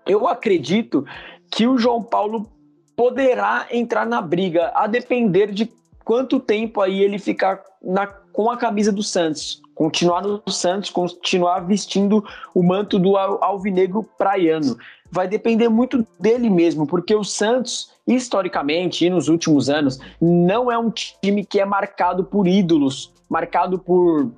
eu 0.09 0.27
acredito 0.27 1.05
que 1.51 1.67
o 1.67 1.77
João 1.77 2.03
Paulo 2.03 2.49
poderá 2.95 3.67
entrar 3.71 4.05
na 4.05 4.21
briga, 4.21 4.71
a 4.75 4.87
depender 4.87 5.51
de 5.51 5.71
quanto 6.03 6.39
tempo 6.39 6.81
aí 6.81 7.01
ele 7.01 7.17
ficar 7.17 7.61
na, 7.81 8.07
com 8.07 8.51
a 8.51 8.57
camisa 8.57 8.91
do 8.91 9.03
Santos 9.03 9.61
continuar 9.79 10.21
no 10.21 10.43
Santos, 10.51 10.89
continuar 10.89 11.61
vestindo 11.61 12.21
o 12.53 12.61
manto 12.61 12.99
do 12.99 13.15
alvinegro 13.15 14.03
praiano. 14.17 14.77
Vai 15.09 15.25
depender 15.25 15.69
muito 15.69 16.05
dele 16.19 16.49
mesmo, 16.49 16.85
porque 16.85 17.15
o 17.15 17.23
Santos, 17.23 17.89
historicamente 18.05 19.05
e 19.05 19.09
nos 19.09 19.29
últimos 19.29 19.69
anos, 19.69 19.97
não 20.21 20.69
é 20.69 20.77
um 20.77 20.91
time 20.91 21.45
que 21.45 21.61
é 21.61 21.65
marcado 21.65 22.25
por 22.25 22.45
ídolos, 22.45 23.13
marcado 23.29 23.79
por 23.79 24.29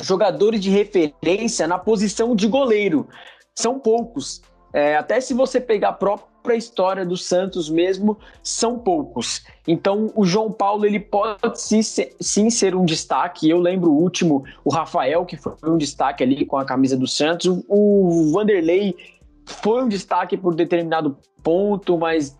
jogadores 0.00 0.60
de 0.60 0.68
referência 0.68 1.68
na 1.68 1.78
posição 1.78 2.34
de 2.34 2.48
goleiro. 2.48 3.06
São 3.54 3.78
poucos. 3.78 4.42
É, 4.72 4.96
até 4.96 5.20
se 5.20 5.34
você 5.34 5.60
pegar 5.60 5.92
própria 5.92 6.56
história 6.56 7.04
do 7.04 7.16
Santos 7.16 7.68
mesmo 7.68 8.18
são 8.42 8.78
poucos. 8.78 9.44
Então 9.68 10.10
o 10.16 10.24
João 10.24 10.50
Paulo 10.50 10.86
ele 10.86 10.98
pode 10.98 11.60
sim, 11.60 11.80
sim 11.82 12.50
ser 12.50 12.74
um 12.74 12.84
destaque. 12.84 13.48
Eu 13.48 13.58
lembro 13.58 13.90
o 13.90 14.00
último, 14.00 14.44
o 14.64 14.70
Rafael, 14.70 15.24
que 15.24 15.36
foi 15.36 15.54
um 15.64 15.76
destaque 15.76 16.22
ali 16.22 16.46
com 16.46 16.56
a 16.56 16.64
camisa 16.64 16.96
do 16.96 17.06
Santos. 17.06 17.62
O 17.68 18.30
Vanderlei 18.32 18.96
foi 19.44 19.82
um 19.82 19.88
destaque 19.88 20.36
por 20.36 20.54
determinado 20.54 21.16
ponto, 21.42 21.98
mas 21.98 22.36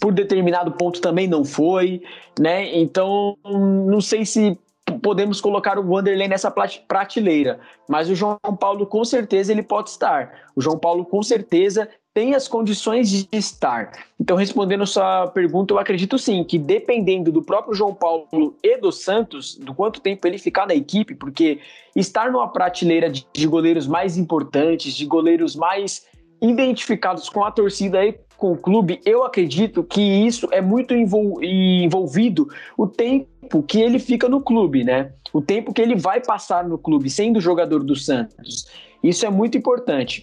por 0.00 0.12
determinado 0.12 0.72
ponto 0.72 1.00
também 1.00 1.26
não 1.26 1.44
foi, 1.44 2.02
né? 2.38 2.76
Então, 2.76 3.36
não 3.44 4.00
sei 4.00 4.26
se 4.26 4.58
podemos 4.98 5.40
colocar 5.40 5.78
o 5.78 5.82
Vanderlei 5.82 6.28
nessa 6.28 6.50
prateleira, 6.50 7.60
mas 7.88 8.08
o 8.08 8.14
João 8.14 8.38
Paulo 8.58 8.86
com 8.86 9.04
certeza 9.04 9.52
ele 9.52 9.62
pode 9.62 9.90
estar. 9.90 10.50
O 10.54 10.60
João 10.60 10.78
Paulo 10.78 11.04
com 11.04 11.22
certeza 11.22 11.88
tem 12.14 12.34
as 12.34 12.46
condições 12.46 13.10
de 13.10 13.28
estar. 13.32 13.90
Então, 14.20 14.36
respondendo 14.36 14.86
sua 14.86 15.26
pergunta, 15.26 15.74
eu 15.74 15.78
acredito 15.78 16.16
sim 16.16 16.44
que 16.44 16.56
dependendo 16.56 17.32
do 17.32 17.42
próprio 17.42 17.74
João 17.74 17.92
Paulo 17.92 18.56
e 18.62 18.76
do 18.78 18.92
Santos, 18.92 19.56
do 19.56 19.74
quanto 19.74 20.00
tempo 20.00 20.24
ele 20.26 20.38
ficar 20.38 20.66
na 20.66 20.74
equipe, 20.74 21.16
porque 21.16 21.58
estar 21.96 22.30
numa 22.30 22.48
prateleira 22.48 23.10
de, 23.10 23.26
de 23.32 23.46
goleiros 23.48 23.88
mais 23.88 24.16
importantes, 24.16 24.94
de 24.94 25.04
goleiros 25.04 25.56
mais 25.56 26.06
identificados 26.40 27.28
com 27.28 27.42
a 27.44 27.50
torcida 27.50 28.04
e 28.04 28.12
com 28.36 28.52
o 28.52 28.58
clube, 28.58 29.00
eu 29.04 29.24
acredito 29.24 29.82
que 29.82 30.00
isso 30.00 30.48
é 30.52 30.60
muito 30.60 30.94
envolvido 30.94 32.48
o 32.76 32.86
tempo 32.86 33.26
que 33.62 33.80
ele 33.80 33.98
fica 33.98 34.28
no 34.28 34.40
clube, 34.40 34.84
né? 34.84 35.12
O 35.32 35.40
tempo 35.40 35.72
que 35.72 35.82
ele 35.82 35.96
vai 35.96 36.20
passar 36.20 36.66
no 36.66 36.78
clube, 36.78 37.10
sendo 37.10 37.40
jogador 37.40 37.82
do 37.82 37.96
Santos. 37.96 38.66
Isso 39.02 39.26
é 39.26 39.30
muito 39.30 39.58
importante. 39.58 40.22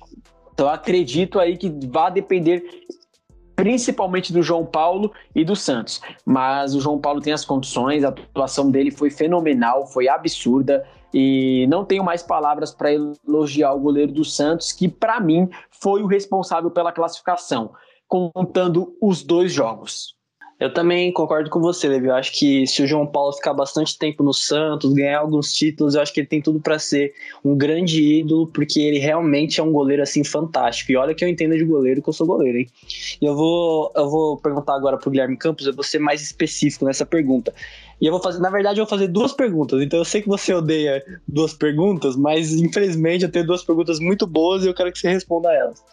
Então, 0.53 0.69
acredito 0.69 1.39
aí 1.39 1.57
que 1.57 1.69
vai 1.87 2.11
depender 2.11 2.63
principalmente 3.55 4.33
do 4.33 4.41
João 4.41 4.65
Paulo 4.65 5.11
e 5.35 5.45
do 5.45 5.55
Santos. 5.55 6.01
Mas 6.25 6.73
o 6.73 6.81
João 6.81 6.99
Paulo 6.99 7.21
tem 7.21 7.31
as 7.31 7.45
condições, 7.45 8.03
a 8.03 8.09
atuação 8.09 8.71
dele 8.71 8.89
foi 8.89 9.11
fenomenal, 9.11 9.85
foi 9.85 10.07
absurda. 10.07 10.83
E 11.13 11.67
não 11.67 11.85
tenho 11.85 12.03
mais 12.03 12.23
palavras 12.23 12.71
para 12.73 12.91
elogiar 12.91 13.73
o 13.73 13.79
goleiro 13.79 14.11
do 14.11 14.25
Santos, 14.25 14.71
que 14.71 14.87
para 14.87 15.19
mim 15.19 15.49
foi 15.69 16.01
o 16.01 16.07
responsável 16.07 16.71
pela 16.71 16.91
classificação, 16.91 17.71
contando 18.07 18.95
os 19.01 19.21
dois 19.23 19.53
jogos. 19.53 20.15
Eu 20.61 20.71
também 20.71 21.11
concordo 21.11 21.49
com 21.49 21.59
você, 21.59 21.87
Levi. 21.87 22.05
Eu 22.05 22.13
acho 22.13 22.31
que 22.33 22.67
se 22.67 22.83
o 22.83 22.87
João 22.87 23.07
Paulo 23.07 23.33
ficar 23.33 23.51
bastante 23.51 23.97
tempo 23.97 24.21
no 24.21 24.31
Santos, 24.31 24.93
ganhar 24.93 25.17
alguns 25.17 25.51
títulos, 25.51 25.95
eu 25.95 26.01
acho 26.03 26.13
que 26.13 26.19
ele 26.19 26.27
tem 26.27 26.39
tudo 26.39 26.59
para 26.59 26.77
ser 26.77 27.15
um 27.43 27.57
grande 27.57 28.19
ídolo, 28.19 28.45
porque 28.45 28.79
ele 28.79 28.99
realmente 28.99 29.59
é 29.59 29.63
um 29.63 29.71
goleiro 29.71 30.03
assim 30.03 30.23
fantástico. 30.23 30.91
E 30.91 30.95
olha 30.95 31.15
que 31.15 31.25
eu 31.25 31.27
entendo 31.27 31.57
de 31.57 31.65
goleiro, 31.65 31.99
que 31.99 32.07
eu 32.07 32.13
sou 32.13 32.27
goleiro, 32.27 32.59
hein? 32.59 32.69
E 33.19 33.25
eu 33.25 33.35
vou, 33.35 33.91
eu 33.95 34.07
vou 34.07 34.37
perguntar 34.37 34.75
agora 34.75 34.99
pro 34.99 35.09
Guilherme 35.09 35.35
Campos, 35.35 35.65
eu 35.65 35.73
vou 35.73 35.83
ser 35.83 35.97
mais 35.97 36.21
específico 36.21 36.85
nessa 36.85 37.07
pergunta. 37.07 37.51
E 37.99 38.05
eu 38.05 38.11
vou 38.11 38.21
fazer, 38.21 38.39
na 38.39 38.51
verdade, 38.51 38.79
eu 38.79 38.85
vou 38.85 38.89
fazer 38.89 39.07
duas 39.07 39.33
perguntas. 39.33 39.81
Então 39.81 39.97
eu 39.97 40.05
sei 40.05 40.21
que 40.21 40.27
você 40.27 40.53
odeia 40.53 41.03
duas 41.27 41.55
perguntas, 41.55 42.15
mas 42.15 42.53
infelizmente 42.53 43.23
eu 43.23 43.31
tenho 43.31 43.47
duas 43.47 43.63
perguntas 43.63 43.99
muito 43.99 44.27
boas 44.27 44.63
e 44.63 44.67
eu 44.67 44.75
quero 44.75 44.91
que 44.91 44.99
você 44.99 45.09
responda 45.09 45.51
elas. 45.51 45.83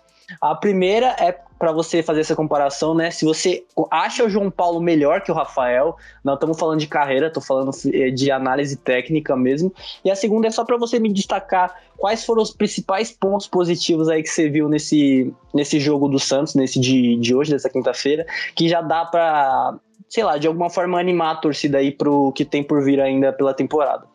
A 0.40 0.54
primeira 0.54 1.16
é 1.18 1.32
para 1.58 1.72
você 1.72 2.02
fazer 2.02 2.20
essa 2.20 2.36
comparação, 2.36 2.94
né? 2.94 3.10
Se 3.10 3.24
você 3.24 3.64
acha 3.90 4.24
o 4.24 4.28
João 4.28 4.50
Paulo 4.50 4.80
melhor 4.80 5.22
que 5.22 5.32
o 5.32 5.34
Rafael, 5.34 5.96
não 6.22 6.34
estamos 6.34 6.58
falando 6.58 6.78
de 6.78 6.86
carreira, 6.86 7.26
estou 7.26 7.42
falando 7.42 7.70
eh, 7.92 8.10
de 8.10 8.30
análise 8.30 8.76
técnica 8.76 9.34
mesmo. 9.34 9.72
E 10.04 10.10
a 10.10 10.14
segunda 10.14 10.46
é 10.46 10.50
só 10.50 10.64
para 10.64 10.76
você 10.76 11.00
me 11.00 11.12
destacar 11.12 11.74
quais 11.96 12.24
foram 12.24 12.42
os 12.42 12.52
principais 12.52 13.10
pontos 13.10 13.48
positivos 13.48 14.08
aí 14.08 14.22
que 14.22 14.28
você 14.28 14.48
viu 14.48 14.68
nesse, 14.68 15.34
nesse 15.52 15.80
jogo 15.80 16.08
do 16.08 16.18
Santos, 16.18 16.54
nesse 16.54 16.78
de, 16.78 17.16
de 17.16 17.34
hoje, 17.34 17.50
dessa 17.50 17.70
quinta-feira, 17.70 18.24
que 18.54 18.68
já 18.68 18.80
dá 18.80 19.04
para, 19.04 19.78
sei 20.08 20.22
lá, 20.22 20.38
de 20.38 20.46
alguma 20.46 20.70
forma 20.70 21.00
animar 21.00 21.32
a 21.32 21.36
torcida 21.36 21.78
aí 21.78 21.90
pro 21.90 22.32
que 22.32 22.44
tem 22.44 22.62
por 22.62 22.84
vir 22.84 23.00
ainda 23.00 23.32
pela 23.32 23.52
temporada. 23.52 24.06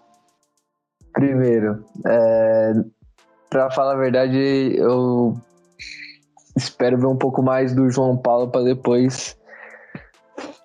Primeiro, 1.12 1.84
é, 2.08 2.74
para 3.50 3.70
falar 3.72 3.94
a 3.94 3.98
verdade, 3.98 4.76
eu 4.78 5.38
espero 6.56 6.98
ver 6.98 7.08
um 7.08 7.16
pouco 7.16 7.42
mais 7.42 7.74
do 7.74 7.90
João 7.90 8.18
Paulo 8.18 8.50
para 8.50 8.64
depois 8.64 9.38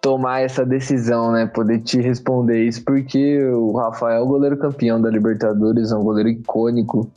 tomar 0.00 0.40
essa 0.40 0.64
decisão, 0.64 1.32
né? 1.32 1.46
Poder 1.46 1.80
te 1.80 2.00
responder 2.00 2.64
isso, 2.64 2.84
porque 2.84 3.44
o 3.44 3.76
Rafael 3.76 4.18
é 4.18 4.20
o 4.20 4.26
goleiro 4.26 4.56
campeão 4.56 5.00
da 5.00 5.10
Libertadores, 5.10 5.92
é 5.92 5.96
um 5.96 6.04
goleiro 6.04 6.28
icônico 6.28 7.10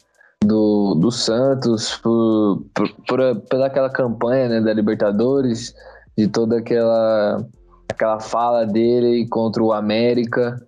do, 0.43 0.95
do 0.95 1.12
Santos, 1.12 1.97
por, 1.97 2.63
por, 2.73 2.89
por, 3.07 3.36
pela 3.49 3.67
aquela 3.67 3.89
campanha 3.89 4.49
né, 4.49 4.62
da 4.62 4.73
Libertadores, 4.73 5.73
de 6.17 6.27
toda 6.27 6.57
aquela, 6.57 7.45
aquela 7.89 8.19
fala 8.19 8.65
dele 8.65 9.27
contra 9.27 9.62
o 9.62 9.71
América, 9.71 10.60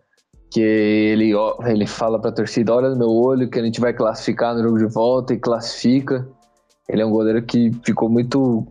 que 0.51 0.61
ele, 0.61 1.33
ele 1.65 1.87
fala 1.87 2.19
para 2.19 2.29
a 2.29 2.33
torcida: 2.33 2.73
olha 2.73 2.89
no 2.89 2.97
meu 2.97 3.09
olho 3.09 3.49
que 3.49 3.59
a 3.59 3.63
gente 3.63 3.81
vai 3.81 3.93
classificar 3.93 4.55
no 4.55 4.63
jogo 4.63 4.77
de 4.77 4.85
volta 4.85 5.33
e 5.33 5.39
classifica. 5.39 6.27
Ele 6.87 7.01
é 7.01 7.05
um 7.05 7.11
goleiro 7.11 7.41
que 7.41 7.71
ficou 7.85 8.09
muito 8.09 8.67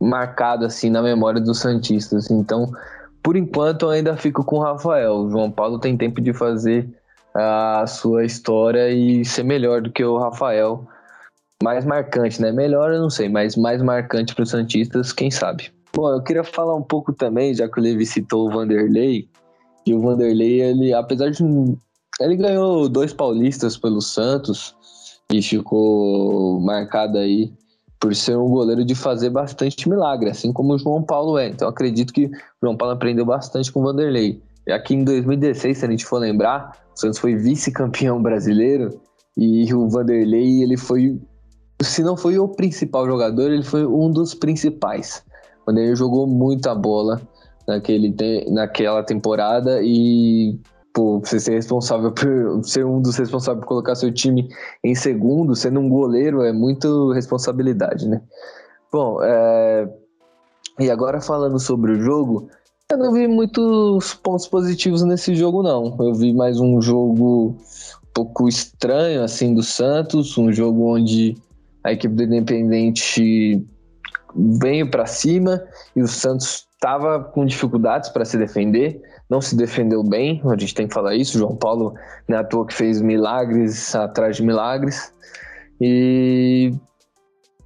marcado 0.00 0.64
assim 0.64 0.90
na 0.90 1.02
memória 1.02 1.40
dos 1.40 1.58
Santistas. 1.58 2.30
Então, 2.30 2.70
por 3.22 3.36
enquanto, 3.36 3.86
eu 3.86 3.90
ainda 3.90 4.16
fico 4.16 4.44
com 4.44 4.56
o 4.56 4.62
Rafael. 4.62 5.16
O 5.16 5.30
João 5.30 5.50
Paulo 5.50 5.78
tem 5.78 5.96
tempo 5.96 6.20
de 6.20 6.32
fazer 6.32 6.88
a 7.34 7.84
sua 7.86 8.24
história 8.24 8.90
e 8.90 9.24
ser 9.24 9.42
melhor 9.42 9.82
do 9.82 9.92
que 9.92 10.04
o 10.04 10.18
Rafael. 10.18 10.86
Mais 11.62 11.84
marcante, 11.84 12.40
né? 12.40 12.52
Melhor 12.52 12.92
eu 12.92 13.00
não 13.00 13.10
sei, 13.10 13.28
mas 13.28 13.56
mais 13.56 13.82
marcante 13.82 14.34
para 14.34 14.44
os 14.44 14.50
Santistas, 14.50 15.12
quem 15.12 15.30
sabe. 15.30 15.72
Bom, 15.92 16.08
eu 16.10 16.22
queria 16.22 16.44
falar 16.44 16.76
um 16.76 16.82
pouco 16.82 17.12
também, 17.12 17.52
já 17.54 17.68
que 17.68 17.80
o 17.80 17.82
Levi 17.82 18.06
citou 18.06 18.46
o 18.46 18.50
Vanderlei, 18.50 19.28
que 19.84 19.94
o 19.94 20.00
Vanderlei, 20.00 20.60
ele, 20.60 20.92
apesar 20.92 21.30
de. 21.30 21.42
Ele 22.20 22.36
ganhou 22.36 22.88
dois 22.88 23.12
paulistas 23.12 23.76
pelo 23.76 24.00
Santos, 24.00 24.74
e 25.30 25.42
ficou 25.42 26.58
marcado 26.60 27.18
aí 27.18 27.52
por 28.00 28.14
ser 28.14 28.36
um 28.36 28.48
goleiro 28.48 28.84
de 28.84 28.94
fazer 28.94 29.30
bastante 29.30 29.88
milagre, 29.88 30.30
assim 30.30 30.52
como 30.52 30.74
o 30.74 30.78
João 30.78 31.02
Paulo 31.02 31.36
é. 31.36 31.48
Então 31.48 31.68
acredito 31.68 32.12
que 32.12 32.26
o 32.26 32.30
João 32.62 32.76
Paulo 32.76 32.94
aprendeu 32.94 33.26
bastante 33.26 33.70
com 33.70 33.80
o 33.80 33.82
Vanderlei. 33.82 34.40
Aqui 34.70 34.94
em 34.94 35.04
2016, 35.04 35.78
se 35.78 35.84
a 35.84 35.90
gente 35.90 36.04
for 36.04 36.18
lembrar, 36.18 36.72
o 36.94 37.00
Santos 37.00 37.18
foi 37.18 37.34
vice-campeão 37.34 38.22
brasileiro 38.22 39.00
e 39.36 39.72
o 39.74 39.88
Vanderlei, 39.88 40.62
ele 40.62 40.76
foi, 40.76 41.20
se 41.82 42.02
não 42.02 42.16
foi 42.16 42.38
o 42.38 42.48
principal 42.48 43.06
jogador, 43.06 43.50
ele 43.50 43.64
foi 43.64 43.86
um 43.86 44.10
dos 44.10 44.34
principais. 44.34 45.22
O 45.62 45.66
Vanderlei 45.66 45.96
jogou 45.96 46.26
muita 46.26 46.74
bola 46.74 47.20
naquele, 47.66 48.14
naquela 48.50 49.02
temporada 49.02 49.80
e 49.82 50.58
Tipo, 50.98 51.20
você 51.20 51.38
ser 51.38 51.52
responsável 51.52 52.10
por 52.10 52.64
ser 52.64 52.84
um 52.84 53.00
dos 53.00 53.16
responsáveis 53.16 53.60
por 53.60 53.68
colocar 53.68 53.94
seu 53.94 54.12
time 54.12 54.48
em 54.82 54.96
segundo, 54.96 55.54
sendo 55.54 55.78
um 55.78 55.88
goleiro, 55.88 56.42
é 56.42 56.52
muito 56.52 57.12
responsabilidade, 57.12 58.08
né? 58.08 58.20
Bom, 58.90 59.22
é... 59.22 59.88
e 60.80 60.90
agora 60.90 61.20
falando 61.20 61.60
sobre 61.60 61.92
o 61.92 62.00
jogo, 62.00 62.50
eu 62.90 62.98
não 62.98 63.12
vi 63.12 63.28
muitos 63.28 64.14
pontos 64.14 64.48
positivos 64.48 65.04
nesse 65.04 65.36
jogo, 65.36 65.62
não. 65.62 65.96
Eu 66.00 66.14
vi 66.14 66.32
mais 66.32 66.58
um 66.58 66.82
jogo 66.82 67.50
um 67.50 68.12
pouco 68.12 68.48
estranho, 68.48 69.22
assim, 69.22 69.54
do 69.54 69.62
Santos, 69.62 70.36
um 70.36 70.52
jogo 70.52 70.96
onde 70.96 71.36
a 71.84 71.92
equipe 71.92 72.12
do 72.12 72.24
Independente 72.24 73.64
veio 74.34 74.90
para 74.90 75.06
cima 75.06 75.62
e 75.94 76.02
o 76.02 76.08
Santos 76.08 76.66
estava 76.74 77.22
com 77.22 77.46
dificuldades 77.46 78.10
para 78.10 78.24
se 78.24 78.36
defender 78.36 79.00
não 79.28 79.40
se 79.40 79.54
defendeu 79.54 80.02
bem, 80.02 80.40
a 80.44 80.56
gente 80.56 80.74
tem 80.74 80.88
que 80.88 80.94
falar 80.94 81.14
isso. 81.14 81.38
João 81.38 81.54
Paulo 81.54 81.94
não 82.26 82.36
é 82.36 82.40
à 82.40 82.44
toa 82.44 82.66
que 82.66 82.74
fez 82.74 83.00
milagres 83.00 83.94
atrás 83.94 84.36
de 84.36 84.42
milagres. 84.42 85.12
E 85.80 86.72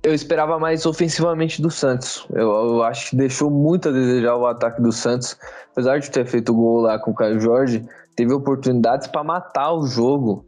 eu 0.03 0.13
esperava 0.13 0.59
mais 0.59 0.85
ofensivamente 0.85 1.63
do 1.63 1.71
Santos. 1.71 2.27
Eu, 2.33 2.51
eu, 2.51 2.83
acho 2.83 3.11
que 3.11 3.17
deixou 3.17 3.49
muito 3.51 3.89
a 3.89 3.93
desejar 3.93 4.37
o 4.37 4.47
ataque 4.47 4.83
do 4.83 4.91
Santos. 4.91 5.37
Apesar 5.71 5.99
de 5.99 6.11
ter 6.11 6.27
feito 6.27 6.53
gol 6.53 6.81
lá 6.81 6.99
com 6.99 7.13
o 7.13 7.15
Caio 7.15 7.41
Jorge, 7.41 7.85
teve 8.17 8.33
oportunidades 8.33 9.07
para 9.07 9.23
matar 9.23 9.73
o 9.73 9.87
jogo 9.87 10.45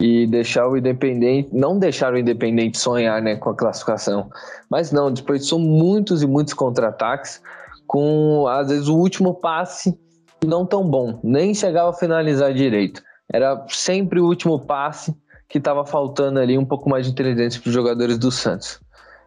e 0.00 0.26
deixar 0.26 0.68
o 0.68 0.76
Independente, 0.76 1.48
não 1.52 1.78
deixar 1.78 2.12
o 2.12 2.18
Independente 2.18 2.76
sonhar 2.76 3.22
né, 3.22 3.36
com 3.36 3.50
a 3.50 3.54
classificação. 3.54 4.28
Mas 4.68 4.90
não, 4.90 5.12
desperdiçou 5.12 5.60
muitos 5.60 6.22
e 6.22 6.26
muitos 6.26 6.52
contra-ataques, 6.52 7.40
com 7.86 8.46
às 8.48 8.68
vezes 8.68 8.88
o 8.88 8.96
último 8.96 9.32
passe 9.34 9.96
não 10.44 10.66
tão 10.66 10.88
bom, 10.88 11.20
nem 11.22 11.54
chegava 11.54 11.90
a 11.90 11.94
finalizar 11.94 12.52
direito. 12.52 13.02
Era 13.32 13.64
sempre 13.68 14.20
o 14.20 14.26
último 14.26 14.58
passe 14.58 15.14
que 15.48 15.58
estava 15.58 15.84
faltando 15.84 16.38
ali 16.38 16.58
um 16.58 16.64
pouco 16.64 16.88
mais 16.88 17.06
de 17.06 17.12
inteligência 17.12 17.60
para 17.60 17.68
os 17.68 17.74
jogadores 17.74 18.18
do 18.18 18.30
Santos. 18.30 18.80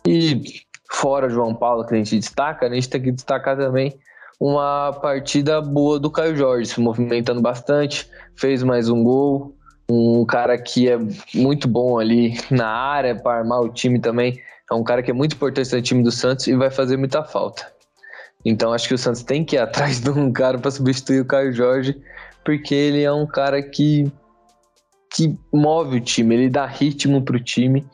E 0.07 0.41
fora 0.91 1.29
João 1.29 1.53
Paulo, 1.53 1.85
que 1.85 1.93
a 1.93 1.97
gente 1.97 2.17
destaca, 2.17 2.65
a 2.65 2.73
gente 2.73 2.89
tem 2.89 3.01
que 3.01 3.11
destacar 3.11 3.57
também 3.57 3.97
uma 4.39 4.93
partida 4.93 5.61
boa 5.61 5.99
do 5.99 6.09
Caio 6.09 6.35
Jorge, 6.35 6.69
se 6.69 6.79
movimentando 6.79 7.41
bastante, 7.41 8.09
fez 8.35 8.63
mais 8.63 8.89
um 8.89 9.03
gol. 9.03 9.55
Um 9.91 10.23
cara 10.23 10.57
que 10.57 10.87
é 10.87 10.97
muito 11.33 11.67
bom 11.67 11.97
ali 11.99 12.37
na 12.49 12.67
área 12.67 13.15
para 13.15 13.39
armar 13.39 13.61
o 13.61 13.69
time 13.69 13.99
também, 13.99 14.39
É 14.71 14.73
um 14.75 14.83
cara 14.83 15.01
que 15.01 15.09
é 15.09 15.13
muito 15.13 15.33
importante 15.33 15.75
no 15.75 15.81
time 15.81 16.03
do 16.03 16.11
Santos 16.11 16.45
e 16.47 16.55
vai 16.55 16.69
fazer 16.69 16.95
muita 16.95 17.23
falta. 17.23 17.65
Então 18.43 18.73
acho 18.73 18.87
que 18.87 18.93
o 18.93 18.97
Santos 18.97 19.23
tem 19.23 19.43
que 19.43 19.55
ir 19.55 19.59
atrás 19.59 19.99
de 19.99 20.09
um 20.09 20.31
cara 20.31 20.57
para 20.57 20.71
substituir 20.71 21.21
o 21.21 21.25
Caio 21.25 21.53
Jorge, 21.53 21.99
porque 22.43 22.73
ele 22.73 23.03
é 23.03 23.11
um 23.11 23.27
cara 23.27 23.61
que 23.61 24.11
que 25.11 25.35
move 25.51 25.97
o 25.97 26.01
time, 26.01 26.35
ele 26.35 26.49
dá 26.49 26.65
ritmo 26.67 27.23
pro 27.23 27.39
time. 27.39 27.85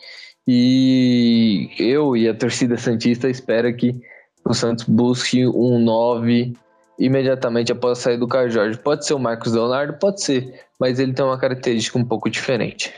E 0.48 1.70
eu 1.80 2.16
e 2.16 2.28
a 2.28 2.36
torcida 2.36 2.78
Santista 2.78 3.30
espera 3.30 3.72
que 3.74 4.00
o 4.44 4.54
Santos 4.54 4.86
busque 4.86 5.48
um 5.48 5.80
9 5.80 6.54
imediatamente 7.00 7.72
após 7.72 8.00
sair 8.00 8.18
do 8.18 8.28
Caio 8.28 8.52
Jorge. 8.52 8.78
Pode 8.78 9.06
ser 9.06 9.14
o 9.14 9.20
Marcos 9.20 9.54
Leonardo, 9.54 9.98
pode 9.98 10.22
ser, 10.22 10.62
mas 10.80 11.00
ele 11.00 11.14
tem 11.14 11.26
uma 11.26 11.40
característica 11.40 11.98
um 11.98 12.06
pouco 12.06 12.30
diferente. 12.30 12.94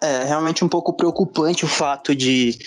É 0.00 0.24
realmente 0.24 0.62
um 0.62 0.68
pouco 0.68 0.92
preocupante 0.92 1.64
o 1.64 1.68
fato 1.68 2.14
de 2.14 2.58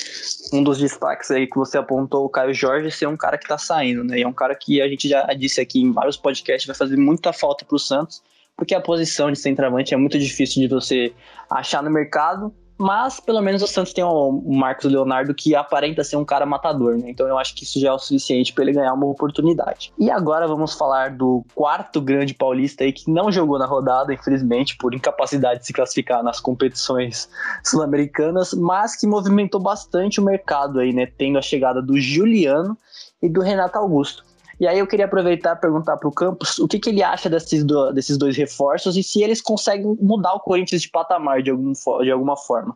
um 0.51 0.63
dos 0.63 0.79
destaques 0.79 1.29
aí 1.29 1.45
que 1.45 1.57
você 1.57 1.77
apontou, 1.77 2.25
o 2.25 2.29
Caio 2.29 2.53
Jorge, 2.53 2.89
ser 2.89 3.07
um 3.07 3.15
cara 3.15 3.37
que 3.37 3.47
tá 3.47 3.57
saindo, 3.57 4.03
né? 4.03 4.17
E 4.17 4.23
é 4.23 4.27
um 4.27 4.33
cara 4.33 4.55
que 4.55 4.81
a 4.81 4.87
gente 4.87 5.07
já 5.07 5.23
disse 5.33 5.61
aqui 5.61 5.79
em 5.79 5.91
vários 5.91 6.17
podcasts 6.17 6.65
vai 6.65 6.75
fazer 6.75 6.97
muita 6.97 7.31
falta 7.31 7.63
pro 7.63 7.77
Santos, 7.77 8.23
porque 8.57 8.73
a 8.73 8.81
posição 8.81 9.31
de 9.31 9.37
centroavante 9.37 9.93
é 9.93 9.97
muito 9.97 10.17
difícil 10.17 10.61
de 10.61 10.67
você 10.67 11.13
achar 11.49 11.83
no 11.83 11.91
mercado 11.91 12.51
mas, 12.79 13.19
pelo 13.19 13.41
menos, 13.41 13.61
o 13.61 13.67
Santos 13.67 13.91
tem 13.91 14.03
o 14.05 14.41
Marcos 14.47 14.89
Leonardo 14.89 15.35
que 15.35 15.53
aparenta 15.53 16.01
ser 16.01 16.15
um 16.15 16.23
cara 16.23 16.45
matador, 16.45 16.97
né? 16.97 17.09
Então 17.09 17.27
eu 17.27 17.37
acho 17.37 17.53
que 17.53 17.65
isso 17.65 17.77
já 17.77 17.89
é 17.89 17.91
o 17.91 17.99
suficiente 17.99 18.53
para 18.53 18.63
ele 18.63 18.71
ganhar 18.71 18.93
uma 18.93 19.05
oportunidade. 19.05 19.91
E 19.99 20.09
agora 20.09 20.47
vamos 20.47 20.73
falar 20.73 21.11
do 21.11 21.43
quarto 21.53 21.99
grande 21.99 22.33
paulista 22.33 22.85
aí 22.85 22.93
que 22.93 23.11
não 23.11 23.29
jogou 23.29 23.59
na 23.59 23.65
rodada, 23.65 24.13
infelizmente, 24.13 24.77
por 24.77 24.93
incapacidade 24.93 25.59
de 25.59 25.65
se 25.65 25.73
classificar 25.73 26.23
nas 26.23 26.39
competições 26.39 27.29
sul-americanas, 27.65 28.53
mas 28.53 28.95
que 28.95 29.05
movimentou 29.05 29.59
bastante 29.59 30.21
o 30.21 30.23
mercado 30.23 30.79
aí, 30.79 30.93
né? 30.93 31.05
Tendo 31.05 31.37
a 31.37 31.41
chegada 31.41 31.81
do 31.81 31.99
Juliano 31.99 32.77
e 33.21 33.27
do 33.27 33.41
Renato 33.41 33.77
Augusto. 33.77 34.28
E 34.59 34.67
aí 34.67 34.79
eu 34.79 34.87
queria 34.87 35.05
aproveitar 35.05 35.55
e 35.55 35.61
perguntar 35.61 35.97
para 35.97 36.09
o 36.09 36.11
Campos 36.11 36.59
o 36.59 36.67
que, 36.67 36.79
que 36.79 36.89
ele 36.89 37.01
acha 37.01 37.29
desses, 37.29 37.63
do, 37.63 37.91
desses 37.93 38.17
dois 38.17 38.35
reforços 38.35 38.97
e 38.97 39.03
se 39.03 39.23
eles 39.23 39.41
conseguem 39.41 39.97
mudar 40.01 40.33
o 40.33 40.39
Corinthians 40.39 40.81
de 40.81 40.89
patamar 40.89 41.41
de, 41.41 41.51
algum, 41.51 41.71
de 42.03 42.11
alguma 42.11 42.35
forma. 42.35 42.75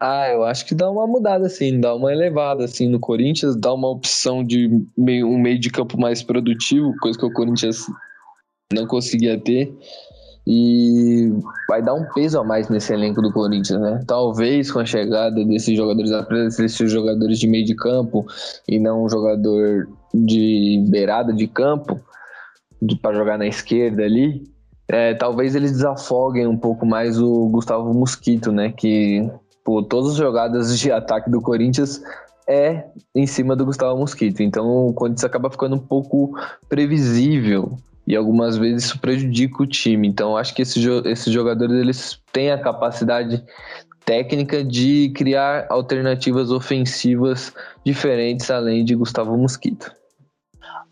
Ah, 0.00 0.28
eu 0.28 0.44
acho 0.44 0.66
que 0.66 0.74
dá 0.74 0.90
uma 0.90 1.06
mudada, 1.06 1.46
assim, 1.46 1.80
dá 1.80 1.94
uma 1.94 2.12
elevada, 2.12 2.64
assim, 2.64 2.86
no 2.88 3.00
Corinthians, 3.00 3.56
dá 3.56 3.72
uma 3.72 3.88
opção 3.88 4.44
de 4.44 4.68
meio, 4.96 5.26
um 5.26 5.38
meio 5.38 5.58
de 5.58 5.70
campo 5.70 5.98
mais 5.98 6.22
produtivo, 6.22 6.92
coisa 7.00 7.18
que 7.18 7.24
o 7.24 7.32
Corinthians 7.32 7.86
não 8.72 8.86
conseguia 8.86 9.40
ter. 9.40 9.72
E 10.46 11.32
vai 11.68 11.82
dar 11.82 11.94
um 11.94 12.04
peso 12.14 12.38
a 12.38 12.44
mais 12.44 12.68
nesse 12.68 12.92
elenco 12.92 13.20
do 13.20 13.32
Corinthians, 13.32 13.80
né? 13.80 14.04
Talvez 14.06 14.70
com 14.70 14.78
a 14.78 14.84
chegada 14.84 15.44
desses 15.44 15.76
jogadores, 15.76 16.10
desses 16.56 16.90
jogadores 16.90 17.38
de 17.40 17.48
meio 17.48 17.64
de 17.64 17.74
campo 17.74 18.24
e 18.68 18.78
não 18.78 19.04
um 19.04 19.08
jogador 19.08 19.88
de 20.14 20.84
beirada 20.88 21.32
de 21.32 21.48
campo 21.48 22.00
para 23.02 23.16
jogar 23.16 23.38
na 23.38 23.46
esquerda 23.46 24.04
ali, 24.04 24.44
é, 24.88 25.14
talvez 25.14 25.56
eles 25.56 25.72
desafoguem 25.72 26.46
um 26.46 26.56
pouco 26.56 26.86
mais 26.86 27.20
o 27.20 27.48
Gustavo 27.48 27.92
Mosquito, 27.92 28.52
né? 28.52 28.70
Que 28.70 29.28
por 29.64 29.82
todas 29.82 30.12
as 30.12 30.16
jogadas 30.16 30.78
de 30.78 30.92
ataque 30.92 31.28
do 31.28 31.40
Corinthians 31.40 32.00
é 32.48 32.84
em 33.12 33.26
cima 33.26 33.56
do 33.56 33.64
Gustavo 33.64 33.98
Mosquito. 33.98 34.44
Então 34.44 34.86
o 34.86 34.92
Corinthians 34.92 35.24
acaba 35.24 35.50
ficando 35.50 35.74
um 35.74 35.80
pouco 35.80 36.38
previsível 36.68 37.76
e 38.06 38.14
algumas 38.14 38.56
vezes 38.56 38.84
isso 38.84 38.98
prejudica 38.98 39.62
o 39.62 39.66
time. 39.66 40.06
Então 40.06 40.36
acho 40.36 40.54
que 40.54 40.62
esses, 40.62 40.82
jogadores 41.26 41.74
eles 41.74 42.20
têm 42.32 42.50
a 42.50 42.58
capacidade 42.58 43.42
técnica 44.04 44.62
de 44.62 45.12
criar 45.14 45.66
alternativas 45.68 46.50
ofensivas 46.50 47.52
diferentes 47.84 48.50
além 48.50 48.84
de 48.84 48.94
Gustavo 48.94 49.36
Mosquito. 49.36 49.92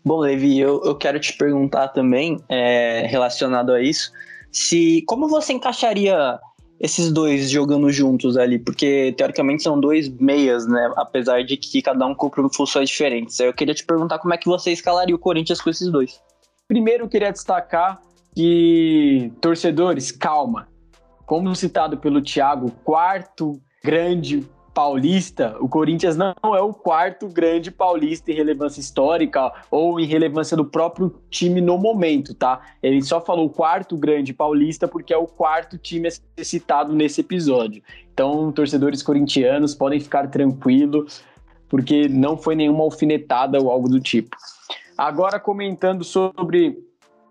Bom, 0.03 0.19
Levi, 0.19 0.59
eu, 0.59 0.83
eu 0.83 0.95
quero 0.95 1.19
te 1.19 1.35
perguntar 1.35 1.87
também, 1.87 2.39
é, 2.49 3.07
relacionado 3.07 3.71
a 3.71 3.81
isso, 3.81 4.11
se 4.51 5.01
como 5.07 5.27
você 5.27 5.53
encaixaria 5.53 6.39
esses 6.79 7.11
dois 7.11 7.49
jogando 7.49 7.89
juntos 7.89 8.37
ali? 8.37 8.59
Porque 8.59 9.13
teoricamente 9.17 9.63
são 9.63 9.79
dois 9.79 10.09
meias, 10.19 10.67
né? 10.67 10.91
Apesar 10.95 11.43
de 11.43 11.57
que 11.57 11.81
cada 11.81 12.05
um 12.05 12.13
cumpre 12.13 12.41
funções 12.53 12.89
diferentes. 12.89 13.39
Eu 13.39 13.53
queria 13.53 13.73
te 13.73 13.85
perguntar 13.85 14.19
como 14.19 14.33
é 14.33 14.37
que 14.37 14.47
você 14.47 14.71
escalaria 14.71 15.15
o 15.15 15.19
Corinthians 15.19 15.61
com 15.61 15.69
esses 15.69 15.89
dois. 15.89 16.21
Primeiro, 16.67 17.03
eu 17.03 17.09
queria 17.09 17.31
destacar 17.31 18.01
que, 18.35 19.31
torcedores, 19.39 20.11
calma. 20.11 20.67
Como 21.25 21.55
citado 21.55 21.97
pelo 21.97 22.21
Thiago, 22.21 22.71
quarto 22.83 23.61
grande 23.83 24.47
paulista, 24.73 25.55
o 25.61 25.69
Corinthians 25.69 26.17
não 26.17 26.33
é 26.55 26.61
o 26.61 26.73
quarto 26.73 27.29
grande 27.29 27.71
paulista 27.71 28.31
em 28.31 28.35
relevância 28.35 28.81
histórica 28.81 29.51
ou 29.71 29.99
em 29.99 30.05
relevância 30.05 30.57
do 30.57 30.65
próprio 30.65 31.15
time 31.29 31.61
no 31.61 31.77
momento, 31.77 32.33
tá? 32.33 32.59
Ele 32.83 33.01
só 33.01 33.21
falou 33.21 33.49
quarto 33.49 33.95
grande 33.95 34.33
paulista 34.33 34.87
porque 34.87 35.13
é 35.13 35.17
o 35.17 35.27
quarto 35.27 35.77
time 35.77 36.07
a 36.07 36.11
ser 36.11 36.43
citado 36.43 36.93
nesse 36.93 37.21
episódio. 37.21 37.81
Então, 38.11 38.51
torcedores 38.51 39.01
corintianos 39.01 39.73
podem 39.73 39.99
ficar 39.99 40.27
tranquilos, 40.27 41.23
porque 41.69 42.09
não 42.09 42.35
foi 42.35 42.55
nenhuma 42.55 42.83
alfinetada 42.83 43.59
ou 43.61 43.71
algo 43.71 43.87
do 43.87 43.99
tipo. 43.99 44.35
Agora, 44.97 45.39
comentando 45.39 46.03
sobre 46.03 46.77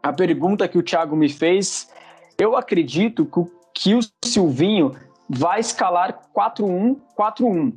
a 0.03 0.13
pergunta 0.13 0.69
que 0.69 0.77
o 0.77 0.83
Thiago 0.83 1.17
me 1.17 1.29
fez, 1.29 1.91
eu 2.39 2.57
acredito 2.57 3.25
que 3.25 3.39
o, 3.39 3.51
que 3.73 3.95
o 3.95 4.01
Silvinho 4.25 4.93
vai 5.29 5.61
escalar 5.61 6.21
4-1-4-1. 6.37 7.75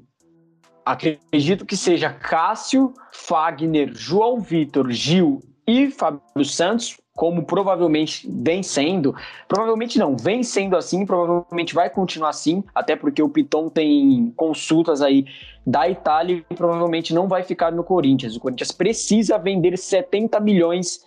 Acredito 0.86 1.66
que 1.66 1.76
seja 1.76 2.10
Cássio, 2.12 2.94
Fagner, 3.14 3.92
João 3.94 4.40
Vitor, 4.40 4.90
Gil 4.92 5.42
e 5.66 5.92
Fábio 5.92 6.46
Santos, 6.46 6.98
como 7.14 7.44
provavelmente 7.44 8.30
vem 8.32 8.64
sendo. 8.64 9.14
Provavelmente 9.48 9.98
não, 9.98 10.16
vem 10.16 10.44
sendo 10.44 10.78
assim, 10.78 11.06
provavelmente 11.06 11.74
vai 11.74 11.90
continuar 11.90 12.30
assim, 12.30 12.64
até 12.74 12.96
porque 12.96 13.22
o 13.22 13.30
Piton 13.30 13.70
tem 13.70 14.32
consultas 14.36 15.02
aí 15.02 15.26
da 15.68 15.90
Itália 15.90 16.46
e 16.50 16.56
provavelmente 16.56 17.14
não 17.14 17.28
vai 17.28 17.44
ficar 17.44 17.74
no 17.74 17.84
Corinthians. 17.84 18.38
O 18.38 18.40
Corinthians 18.40 18.72
precisa 18.72 19.38
vender 19.38 19.78
70 19.78 20.40
milhões 20.40 21.06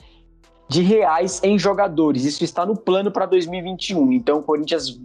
de 0.68 0.82
reais 0.82 1.40
em 1.42 1.58
jogadores. 1.58 2.26
Isso 2.26 2.44
está 2.44 2.66
no 2.66 2.76
plano 2.76 3.10
para 3.10 3.24
2021. 3.24 4.12
Então 4.12 4.40
o 4.40 4.42
Corinthians 4.42 5.00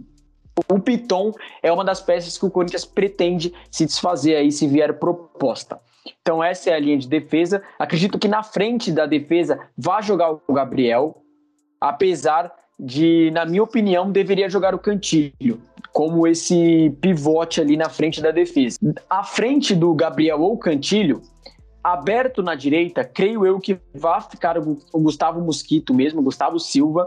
o 0.68 0.78
Piton 0.78 1.32
é 1.62 1.72
uma 1.72 1.84
das 1.84 2.02
peças 2.02 2.36
que 2.36 2.44
o 2.44 2.50
Corinthians 2.50 2.84
pretende 2.84 3.52
se 3.70 3.86
desfazer 3.86 4.36
aí 4.36 4.52
se 4.52 4.66
vier 4.66 4.98
proposta. 4.98 5.80
Então 6.20 6.44
essa 6.44 6.68
é 6.68 6.74
a 6.74 6.78
linha 6.78 6.98
de 6.98 7.08
defesa. 7.08 7.62
Acredito 7.78 8.18
que 8.18 8.28
na 8.28 8.42
frente 8.42 8.92
da 8.92 9.06
defesa 9.06 9.58
vai 9.76 10.02
jogar 10.02 10.32
o 10.46 10.52
Gabriel, 10.52 11.22
apesar 11.80 12.52
de, 12.78 13.30
na 13.32 13.44
minha 13.44 13.62
opinião, 13.62 14.10
deveria 14.10 14.48
jogar 14.48 14.74
o 14.74 14.78
Cantilho, 14.78 15.60
como 15.92 16.26
esse 16.26 16.94
pivote 17.00 17.60
ali 17.60 17.76
na 17.76 17.88
frente 17.88 18.20
da 18.20 18.30
defesa. 18.30 18.78
À 19.08 19.24
frente 19.24 19.74
do 19.74 19.94
Gabriel 19.94 20.40
ou 20.40 20.58
Cantilho, 20.58 21.22
aberto 21.82 22.42
na 22.42 22.54
direita, 22.54 23.04
creio 23.04 23.46
eu 23.46 23.58
que 23.58 23.78
vai 23.94 24.20
ficar 24.20 24.58
o 24.58 25.00
Gustavo 25.00 25.40
Mosquito 25.40 25.94
mesmo, 25.94 26.22
Gustavo 26.22 26.58
Silva, 26.58 27.06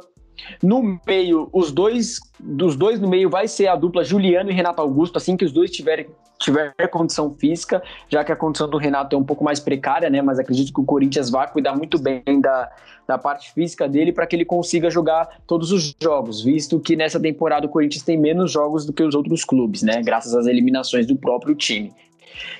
no 0.61 0.99
meio, 1.05 1.49
os 1.53 1.71
dois, 1.71 2.19
dos 2.39 2.75
dois 2.75 2.99
no 2.99 3.07
meio 3.07 3.29
vai 3.29 3.47
ser 3.47 3.67
a 3.67 3.75
dupla 3.75 4.03
Juliano 4.03 4.49
e 4.49 4.53
Renato 4.53 4.81
Augusto, 4.81 5.17
assim 5.17 5.37
que 5.37 5.45
os 5.45 5.51
dois 5.51 5.71
tiverem 5.71 6.07
tiver 6.39 6.73
condição 6.89 7.35
física, 7.35 7.83
já 8.07 8.23
que 8.23 8.31
a 8.31 8.35
condição 8.35 8.69
do 8.69 8.77
Renato 8.77 9.13
é 9.15 9.19
um 9.19 9.23
pouco 9.23 9.43
mais 9.43 9.59
precária, 9.59 10.09
né? 10.09 10.21
Mas 10.21 10.39
acredito 10.39 10.73
que 10.73 10.79
o 10.79 10.85
Corinthians 10.85 11.29
vai 11.29 11.51
cuidar 11.51 11.75
muito 11.75 11.99
bem 11.99 12.23
da, 12.41 12.71
da 13.05 13.17
parte 13.17 13.51
física 13.51 13.89
dele 13.89 14.13
para 14.13 14.25
que 14.25 14.35
ele 14.35 14.45
consiga 14.45 14.89
jogar 14.89 15.41
todos 15.45 15.71
os 15.71 15.93
jogos, 16.01 16.41
visto 16.41 16.79
que 16.79 16.95
nessa 16.95 17.19
temporada 17.19 17.67
o 17.67 17.69
Corinthians 17.69 18.03
tem 18.03 18.17
menos 18.17 18.51
jogos 18.51 18.85
do 18.85 18.93
que 18.93 19.03
os 19.03 19.13
outros 19.13 19.43
clubes, 19.43 19.83
né? 19.83 20.01
Graças 20.01 20.33
às 20.33 20.47
eliminações 20.47 21.05
do 21.05 21.15
próprio 21.15 21.53
time. 21.53 21.93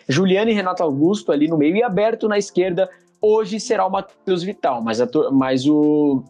Juliano 0.07 0.51
e 0.51 0.53
Renato 0.53 0.83
Augusto 0.83 1.31
ali 1.31 1.47
no 1.47 1.57
meio 1.57 1.77
e 1.77 1.83
aberto 1.83 2.27
na 2.27 2.37
esquerda. 2.37 2.89
Hoje 3.21 3.59
será 3.59 3.85
o 3.85 3.89
Matheus 3.89 4.43
Vital, 4.43 4.81
mas, 4.81 4.99
a, 4.99 5.07
mas 5.31 5.65
o 5.65 6.23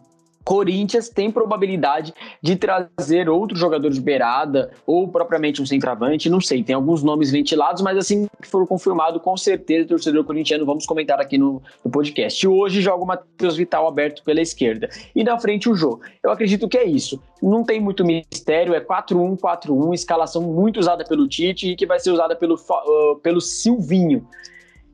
Corinthians 0.50 1.08
tem 1.08 1.30
probabilidade 1.30 2.12
de 2.42 2.56
trazer 2.56 3.28
outro 3.28 3.56
jogador 3.56 3.88
de 3.88 4.00
beirada 4.00 4.72
ou 4.84 5.06
propriamente 5.06 5.62
um 5.62 5.66
centroavante, 5.66 6.28
não 6.28 6.40
sei, 6.40 6.64
tem 6.64 6.74
alguns 6.74 7.04
nomes 7.04 7.30
ventilados, 7.30 7.80
mas 7.80 7.96
assim 7.96 8.26
que 8.42 8.48
for 8.48 8.66
confirmado, 8.66 9.20
com 9.20 9.36
certeza, 9.36 9.86
torcedor 9.86 10.24
corintiano, 10.24 10.66
vamos 10.66 10.86
comentar 10.86 11.20
aqui 11.20 11.38
no, 11.38 11.62
no 11.84 11.90
podcast. 11.92 12.48
Hoje 12.48 12.80
joga 12.80 13.04
o 13.04 13.06
Matheus 13.06 13.56
Vital 13.56 13.86
aberto 13.86 14.24
pela 14.24 14.40
esquerda 14.40 14.88
e 15.14 15.22
na 15.22 15.38
frente 15.38 15.68
o 15.68 15.74
Jô. 15.76 16.00
Eu 16.20 16.32
acredito 16.32 16.68
que 16.68 16.76
é 16.76 16.84
isso. 16.84 17.22
Não 17.40 17.62
tem 17.62 17.80
muito 17.80 18.04
mistério, 18.04 18.74
é 18.74 18.80
4-1-4-1, 18.80 19.94
escalação 19.94 20.42
muito 20.42 20.80
usada 20.80 21.04
pelo 21.04 21.28
Tite 21.28 21.68
e 21.68 21.76
que 21.76 21.86
vai 21.86 22.00
ser 22.00 22.10
usada 22.10 22.34
pelo, 22.34 22.56
uh, 22.56 23.20
pelo 23.22 23.40
Silvinho. 23.40 24.26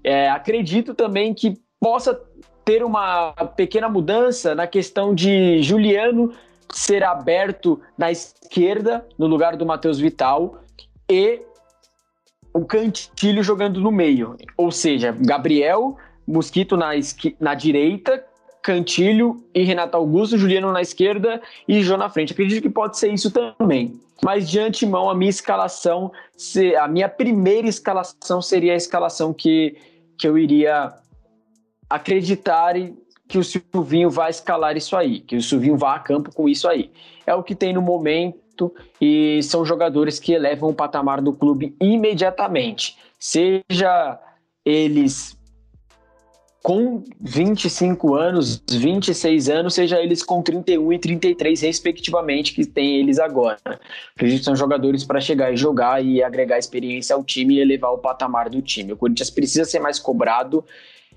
É, 0.05 0.29
acredito 0.29 0.93
também 0.93 1.33
que 1.33 1.59
possa 1.81 2.21
ter 2.67 2.83
uma 2.83 3.33
pequena 3.55 3.89
mudança 3.89 4.53
na 4.53 4.67
questão 4.67 5.15
de 5.15 5.63
Juliano 5.63 6.33
ser 6.75 7.05
aberto 7.05 7.81
na 7.97 8.11
esquerda, 8.11 9.07
no 9.17 9.29
lugar 9.29 9.57
do 9.57 9.65
Matheus 9.65 10.01
Vital, 10.01 10.59
e 11.09 11.41
o 12.53 12.65
Cantilho 12.65 13.41
jogando 13.45 13.81
no 13.81 13.93
meio. 13.93 14.37
Ou 14.57 14.73
seja, 14.73 15.17
Gabriel, 15.17 15.97
Mosquito 16.27 16.77
na, 16.77 16.91
na 17.39 17.55
direita, 17.55 18.25
Cantilho 18.61 19.45
e 19.55 19.63
Renato 19.63 19.97
Augusto, 19.97 20.37
Juliano 20.37 20.73
na 20.73 20.83
esquerda 20.83 21.41
e 21.69 21.85
João 21.85 22.01
na 22.01 22.11
frente. 22.11 22.33
Acredito 22.33 22.63
que 22.63 22.69
pode 22.69 22.99
ser 22.99 23.13
isso 23.13 23.31
também. 23.31 24.01
Mas 24.25 24.51
de 24.51 24.59
antemão, 24.59 25.09
a 25.09 25.15
minha 25.15 25.31
escalação, 25.31 26.11
a 26.81 26.89
minha 26.89 27.09
primeira 27.09 27.69
escalação 27.69 28.43
seria 28.43 28.73
a 28.73 28.77
escalação 28.77 29.33
que, 29.33 29.77
que 30.19 30.27
eu 30.27 30.37
iria 30.37 30.93
acreditar 31.89 32.75
que 33.29 33.39
o 33.39 33.45
Silvinho 33.45 34.11
vai 34.11 34.31
escalar 34.31 34.77
isso 34.77 34.97
aí, 34.97 35.21
que 35.21 35.37
o 35.37 35.43
Silvinho 35.43 35.77
vá 35.77 35.97
a 35.97 35.99
campo 35.99 36.33
com 36.35 36.49
isso 36.49 36.69
aí. 36.69 36.91
É 37.27 37.35
o 37.35 37.43
que 37.43 37.55
tem 37.55 37.73
no 37.73 37.83
momento 37.83 38.73
e 39.01 39.41
são 39.43 39.65
jogadores 39.65 40.19
que 40.19 40.33
elevam 40.33 40.71
o 40.71 40.75
patamar 40.75 41.21
do 41.21 41.33
clube 41.33 41.75
imediatamente. 41.81 42.97
Seja 43.19 44.21
eles 44.65 45.37
com 46.67 47.05
25 47.21 48.17
anos, 48.17 48.61
26 48.69 49.49
anos, 49.49 49.75
seja 49.75 50.01
eles 50.03 50.25
com 50.25 50.43
31 50.43 50.95
e 50.95 50.99
33, 50.99 51.61
respectivamente, 51.61 52.53
que 52.53 52.67
tem 52.67 52.97
eles 52.97 53.21
agora. 53.21 53.61
Acredito 54.17 54.41
que 54.41 54.45
são 54.45 54.57
jogadores 54.57 55.05
para 55.05 55.21
chegar 55.21 55.53
e 55.53 55.57
jogar 55.57 56.05
e 56.05 56.25
agregar 56.25 56.59
experiência 56.59 57.15
ao 57.15 57.23
time 57.23 57.55
e 57.55 57.61
elevar 57.61 57.93
o 57.93 57.99
patamar 57.99 58.51
do 58.51 58.61
time. 58.61 58.93
O 58.93 58.97
Corinthians 58.97 59.31
precisa 59.31 59.65
ser 59.65 59.79
mais 59.79 60.01
cobrado 60.01 60.65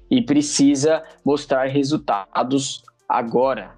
e 0.09 0.21
precisa 0.21 1.03
mostrar 1.23 1.65
resultados 1.67 2.83
agora. 3.07 3.77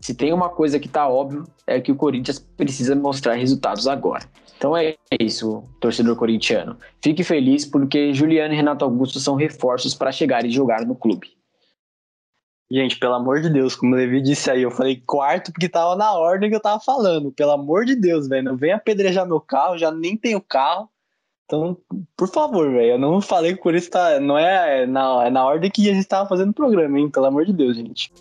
Se 0.00 0.14
tem 0.14 0.32
uma 0.32 0.48
coisa 0.48 0.78
que 0.78 0.86
está 0.86 1.08
óbvio, 1.08 1.44
é 1.66 1.80
que 1.80 1.90
o 1.90 1.96
Corinthians 1.96 2.38
precisa 2.38 2.94
mostrar 2.94 3.34
resultados 3.34 3.88
agora. 3.88 4.24
Então 4.56 4.76
é 4.76 4.96
isso, 5.20 5.64
torcedor 5.80 6.16
corintiano. 6.16 6.78
Fique 7.02 7.22
feliz 7.22 7.64
porque 7.66 8.14
Juliano 8.14 8.54
e 8.54 8.56
Renato 8.56 8.84
Augusto 8.84 9.20
são 9.20 9.34
reforços 9.34 9.94
para 9.94 10.12
chegar 10.12 10.44
e 10.44 10.50
jogar 10.50 10.86
no 10.86 10.94
clube. 10.94 11.36
Gente, 12.70 12.98
pelo 12.98 13.14
amor 13.14 13.40
de 13.40 13.48
Deus, 13.48 13.76
como 13.76 13.94
o 13.94 13.96
Levi 13.96 14.20
disse 14.20 14.50
aí, 14.50 14.62
eu 14.62 14.72
falei 14.72 15.00
quarto 15.06 15.52
porque 15.52 15.68
tava 15.68 15.94
na 15.94 16.12
ordem 16.14 16.50
que 16.50 16.56
eu 16.56 16.60
tava 16.60 16.80
falando. 16.80 17.30
Pelo 17.30 17.52
amor 17.52 17.84
de 17.84 17.94
Deus, 17.94 18.26
velho, 18.28 18.44
não 18.44 18.56
vem 18.56 18.72
apedrejar 18.72 19.26
meu 19.26 19.40
carro, 19.40 19.78
já 19.78 19.90
nem 19.90 20.16
tenho 20.16 20.40
carro. 20.40 20.88
Então, 21.46 21.76
por 22.16 22.28
favor, 22.28 22.68
velho, 22.72 22.92
eu 22.92 22.98
não 22.98 23.20
falei 23.20 23.54
que 23.54 23.60
o 23.60 23.62
Corinthians 23.62 23.88
tá, 23.88 24.18
não 24.18 24.36
é 24.36 24.84
na, 24.84 25.26
é 25.26 25.30
na 25.30 25.44
ordem 25.46 25.70
que 25.70 25.88
a 25.88 25.94
gente 25.94 26.06
tava 26.06 26.28
fazendo 26.28 26.50
o 26.50 26.54
programa, 26.54 26.98
hein? 26.98 27.08
Pelo 27.08 27.26
amor 27.26 27.46
de 27.46 27.52
Deus, 27.52 27.76
gente. 27.76 28.12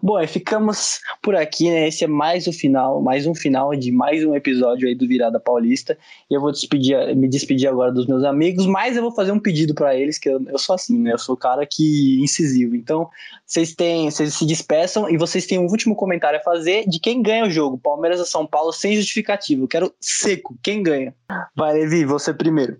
Bom, 0.00 0.18
é, 0.18 0.26
ficamos 0.26 1.00
por 1.20 1.34
aqui, 1.34 1.70
né? 1.70 1.88
Esse 1.88 2.04
é 2.04 2.06
mais 2.06 2.46
o 2.46 2.52
final, 2.52 3.02
mais 3.02 3.26
um 3.26 3.34
final 3.34 3.74
de 3.74 3.90
mais 3.92 4.24
um 4.24 4.34
episódio 4.34 4.88
aí 4.88 4.94
do 4.94 5.06
Virada 5.06 5.38
Paulista. 5.38 5.98
E 6.30 6.34
eu 6.34 6.40
vou 6.40 6.50
despedir, 6.50 7.14
me 7.16 7.28
despedir 7.28 7.68
agora 7.68 7.92
dos 7.92 8.06
meus 8.06 8.24
amigos, 8.24 8.66
mas 8.66 8.96
eu 8.96 9.02
vou 9.02 9.12
fazer 9.12 9.32
um 9.32 9.38
pedido 9.38 9.74
para 9.74 9.94
eles, 9.94 10.18
que 10.18 10.28
eu, 10.28 10.42
eu, 10.46 10.58
sou 10.58 10.74
assim, 10.74 10.98
né? 10.98 11.12
Eu 11.12 11.18
sou 11.18 11.34
o 11.34 11.38
cara 11.38 11.66
que 11.66 12.20
incisivo. 12.22 12.74
Então, 12.74 13.08
vocês 13.44 13.74
têm, 13.74 14.10
vocês 14.10 14.34
se 14.34 14.46
despeçam 14.46 15.10
e 15.10 15.18
vocês 15.18 15.46
têm 15.46 15.58
um 15.58 15.66
último 15.66 15.94
comentário 15.94 16.38
a 16.38 16.42
fazer 16.42 16.88
de 16.88 16.98
quem 16.98 17.22
ganha 17.22 17.44
o 17.44 17.50
jogo, 17.50 17.76
Palmeiras 17.76 18.20
ou 18.20 18.26
São 18.26 18.46
Paulo, 18.46 18.72
sem 18.72 18.96
justificativo. 18.96 19.64
Eu 19.64 19.68
quero 19.68 19.94
seco, 20.00 20.56
quem 20.62 20.82
ganha? 20.82 21.14
Vai, 21.54 21.74
Levi, 21.74 22.04
você 22.04 22.32
primeiro. 22.32 22.78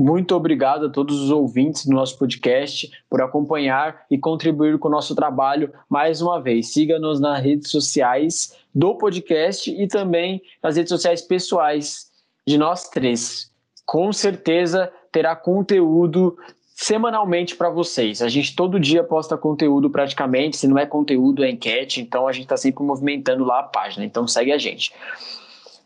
Muito 0.00 0.34
obrigado 0.34 0.86
a 0.86 0.88
todos 0.88 1.20
os 1.20 1.30
ouvintes 1.30 1.84
do 1.84 1.92
nosso 1.92 2.16
podcast 2.16 2.90
por 3.06 3.20
acompanhar 3.20 4.06
e 4.10 4.16
contribuir 4.16 4.78
com 4.78 4.88
o 4.88 4.90
nosso 4.90 5.14
trabalho 5.14 5.70
mais 5.90 6.22
uma 6.22 6.40
vez. 6.40 6.72
Siga-nos 6.72 7.20
nas 7.20 7.44
redes 7.44 7.70
sociais 7.70 8.56
do 8.74 8.96
podcast 8.96 9.70
e 9.70 9.86
também 9.86 10.40
nas 10.62 10.76
redes 10.76 10.88
sociais 10.88 11.20
pessoais 11.20 12.10
de 12.46 12.56
nós 12.56 12.88
três. 12.88 13.52
Com 13.84 14.10
certeza 14.10 14.90
terá 15.12 15.36
conteúdo 15.36 16.34
semanalmente 16.74 17.54
para 17.54 17.68
vocês. 17.68 18.22
A 18.22 18.28
gente 18.30 18.56
todo 18.56 18.80
dia 18.80 19.04
posta 19.04 19.36
conteúdo 19.36 19.90
praticamente, 19.90 20.56
se 20.56 20.66
não 20.66 20.78
é 20.78 20.86
conteúdo, 20.86 21.44
é 21.44 21.50
enquete, 21.50 22.00
então 22.00 22.26
a 22.26 22.32
gente 22.32 22.44
está 22.44 22.56
sempre 22.56 22.82
movimentando 22.82 23.44
lá 23.44 23.60
a 23.60 23.64
página. 23.64 24.06
Então 24.06 24.26
segue 24.26 24.50
a 24.50 24.56
gente. 24.56 24.94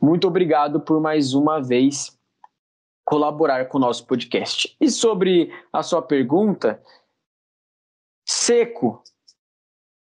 Muito 0.00 0.28
obrigado 0.28 0.78
por 0.78 1.00
mais 1.00 1.34
uma 1.34 1.60
vez 1.60 2.14
colaborar 3.04 3.66
com 3.66 3.78
o 3.78 3.80
nosso 3.80 4.06
podcast. 4.06 4.74
E 4.80 4.90
sobre 4.90 5.52
a 5.72 5.82
sua 5.82 6.00
pergunta, 6.00 6.82
Seco, 8.26 9.02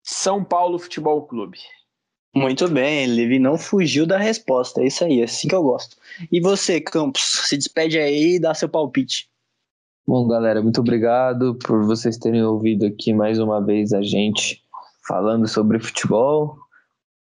São 0.05 0.45
Paulo 0.45 0.79
Futebol 0.79 1.27
Clube. 1.27 1.59
Muito 2.35 2.67
bem, 2.69 3.07
Levi 3.07 3.39
não 3.39 3.59
fugiu 3.59 4.07
da 4.07 4.17
resposta. 4.19 4.81
É 4.81 4.87
isso 4.87 5.05
aí, 5.05 5.21
é 5.21 5.25
assim 5.25 5.49
que 5.49 5.55
eu 5.55 5.63
gosto. 5.63 5.97
E 6.31 6.41
você, 6.41 6.81
Campos, 6.81 7.23
se 7.47 7.57
despede 7.57 7.99
aí 7.99 8.37
e 8.37 8.41
dá 8.41 8.55
seu 8.55 8.69
palpite. 8.69 9.29
Bom, 10.07 10.27
galera, 10.27 10.63
muito 10.63 10.81
obrigado 10.81 11.55
por 11.57 11.85
vocês 11.85 12.17
terem 12.17 12.43
ouvido 12.43 12.87
aqui 12.87 13.13
mais 13.13 13.39
uma 13.39 13.65
vez 13.65 13.93
a 13.93 14.03
gente 14.03 14.63
falando 15.07 15.47
sobre 15.47 15.79
futebol. 15.79 16.57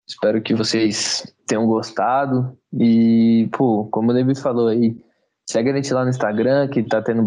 Espero 0.07 0.41
que 0.43 0.55
vocês 0.55 1.35
tenham 1.47 1.67
gostado. 1.67 2.57
E, 2.73 3.49
pô, 3.53 3.87
como 3.87 4.11
o 4.11 4.15
Levi 4.15 4.35
falou 4.35 4.69
aí, 4.69 4.97
Segue 5.51 5.71
a 5.71 5.75
gente 5.75 5.95
lá 5.95 6.05
no 6.05 6.11
Instagram, 6.11 6.69
que 6.69 6.83
tá 6.83 7.01
tendo 7.01 7.23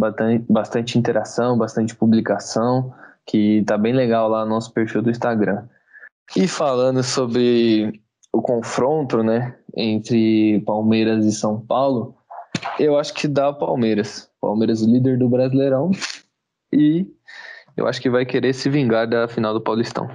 bastante 0.47 0.95
interação, 0.95 1.57
bastante 1.57 1.95
publicação, 1.95 2.93
que 3.25 3.63
tá 3.65 3.79
bem 3.79 3.93
legal 3.93 4.29
lá 4.29 4.45
no 4.45 4.51
nosso 4.51 4.71
perfil 4.71 5.01
do 5.01 5.09
Instagram. 5.09 5.63
E 6.35 6.47
falando 6.47 7.01
sobre 7.01 7.99
o 8.31 8.39
confronto, 8.39 9.23
né, 9.23 9.57
entre 9.75 10.61
Palmeiras 10.67 11.25
e 11.25 11.31
São 11.31 11.59
Paulo, 11.59 12.15
eu 12.77 12.95
acho 12.95 13.11
que 13.15 13.27
dá 13.27 13.51
Palmeiras. 13.51 14.29
Palmeiras, 14.39 14.83
o 14.83 14.85
líder 14.85 15.17
do 15.17 15.27
Brasileirão, 15.27 15.89
e 16.71 17.07
eu 17.75 17.87
acho 17.87 17.99
que 17.99 18.09
vai 18.09 18.23
querer 18.23 18.53
se 18.53 18.69
vingar 18.69 19.07
da 19.07 19.27
final 19.27 19.51
do 19.51 19.61
Paulistão. 19.61 20.07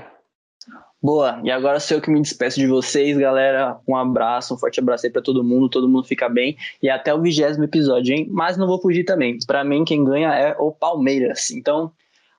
Boa, 1.07 1.41
e 1.45 1.53
agora 1.53 1.79
sou 1.79 1.99
eu 1.99 2.01
que 2.03 2.11
me 2.11 2.21
despeço 2.21 2.59
de 2.59 2.67
vocês, 2.67 3.17
galera. 3.17 3.79
Um 3.87 3.95
abraço, 3.95 4.53
um 4.53 4.59
forte 4.59 4.81
abraço 4.81 5.07
aí 5.07 5.13
pra 5.13 5.23
todo 5.23 5.45
mundo, 5.45 5.69
todo 5.69 5.89
mundo 5.89 6.05
fica 6.05 6.29
bem. 6.29 6.57
E 6.83 6.91
até 6.91 7.15
o 7.15 7.23
vigésimo 7.23 7.63
episódio, 7.63 8.13
hein? 8.13 8.27
Mas 8.29 8.57
não 8.57 8.67
vou 8.67 8.83
fugir 8.83 9.05
também. 9.05 9.39
Para 9.47 9.63
mim, 9.63 9.85
quem 9.85 10.03
ganha 10.03 10.35
é 10.35 10.57
o 10.59 10.73
Palmeiras. 10.73 11.53
Então, 11.53 11.93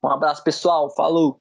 um 0.03 0.09
abraço, 0.09 0.43
pessoal. 0.43 0.93
Falou! 0.93 1.39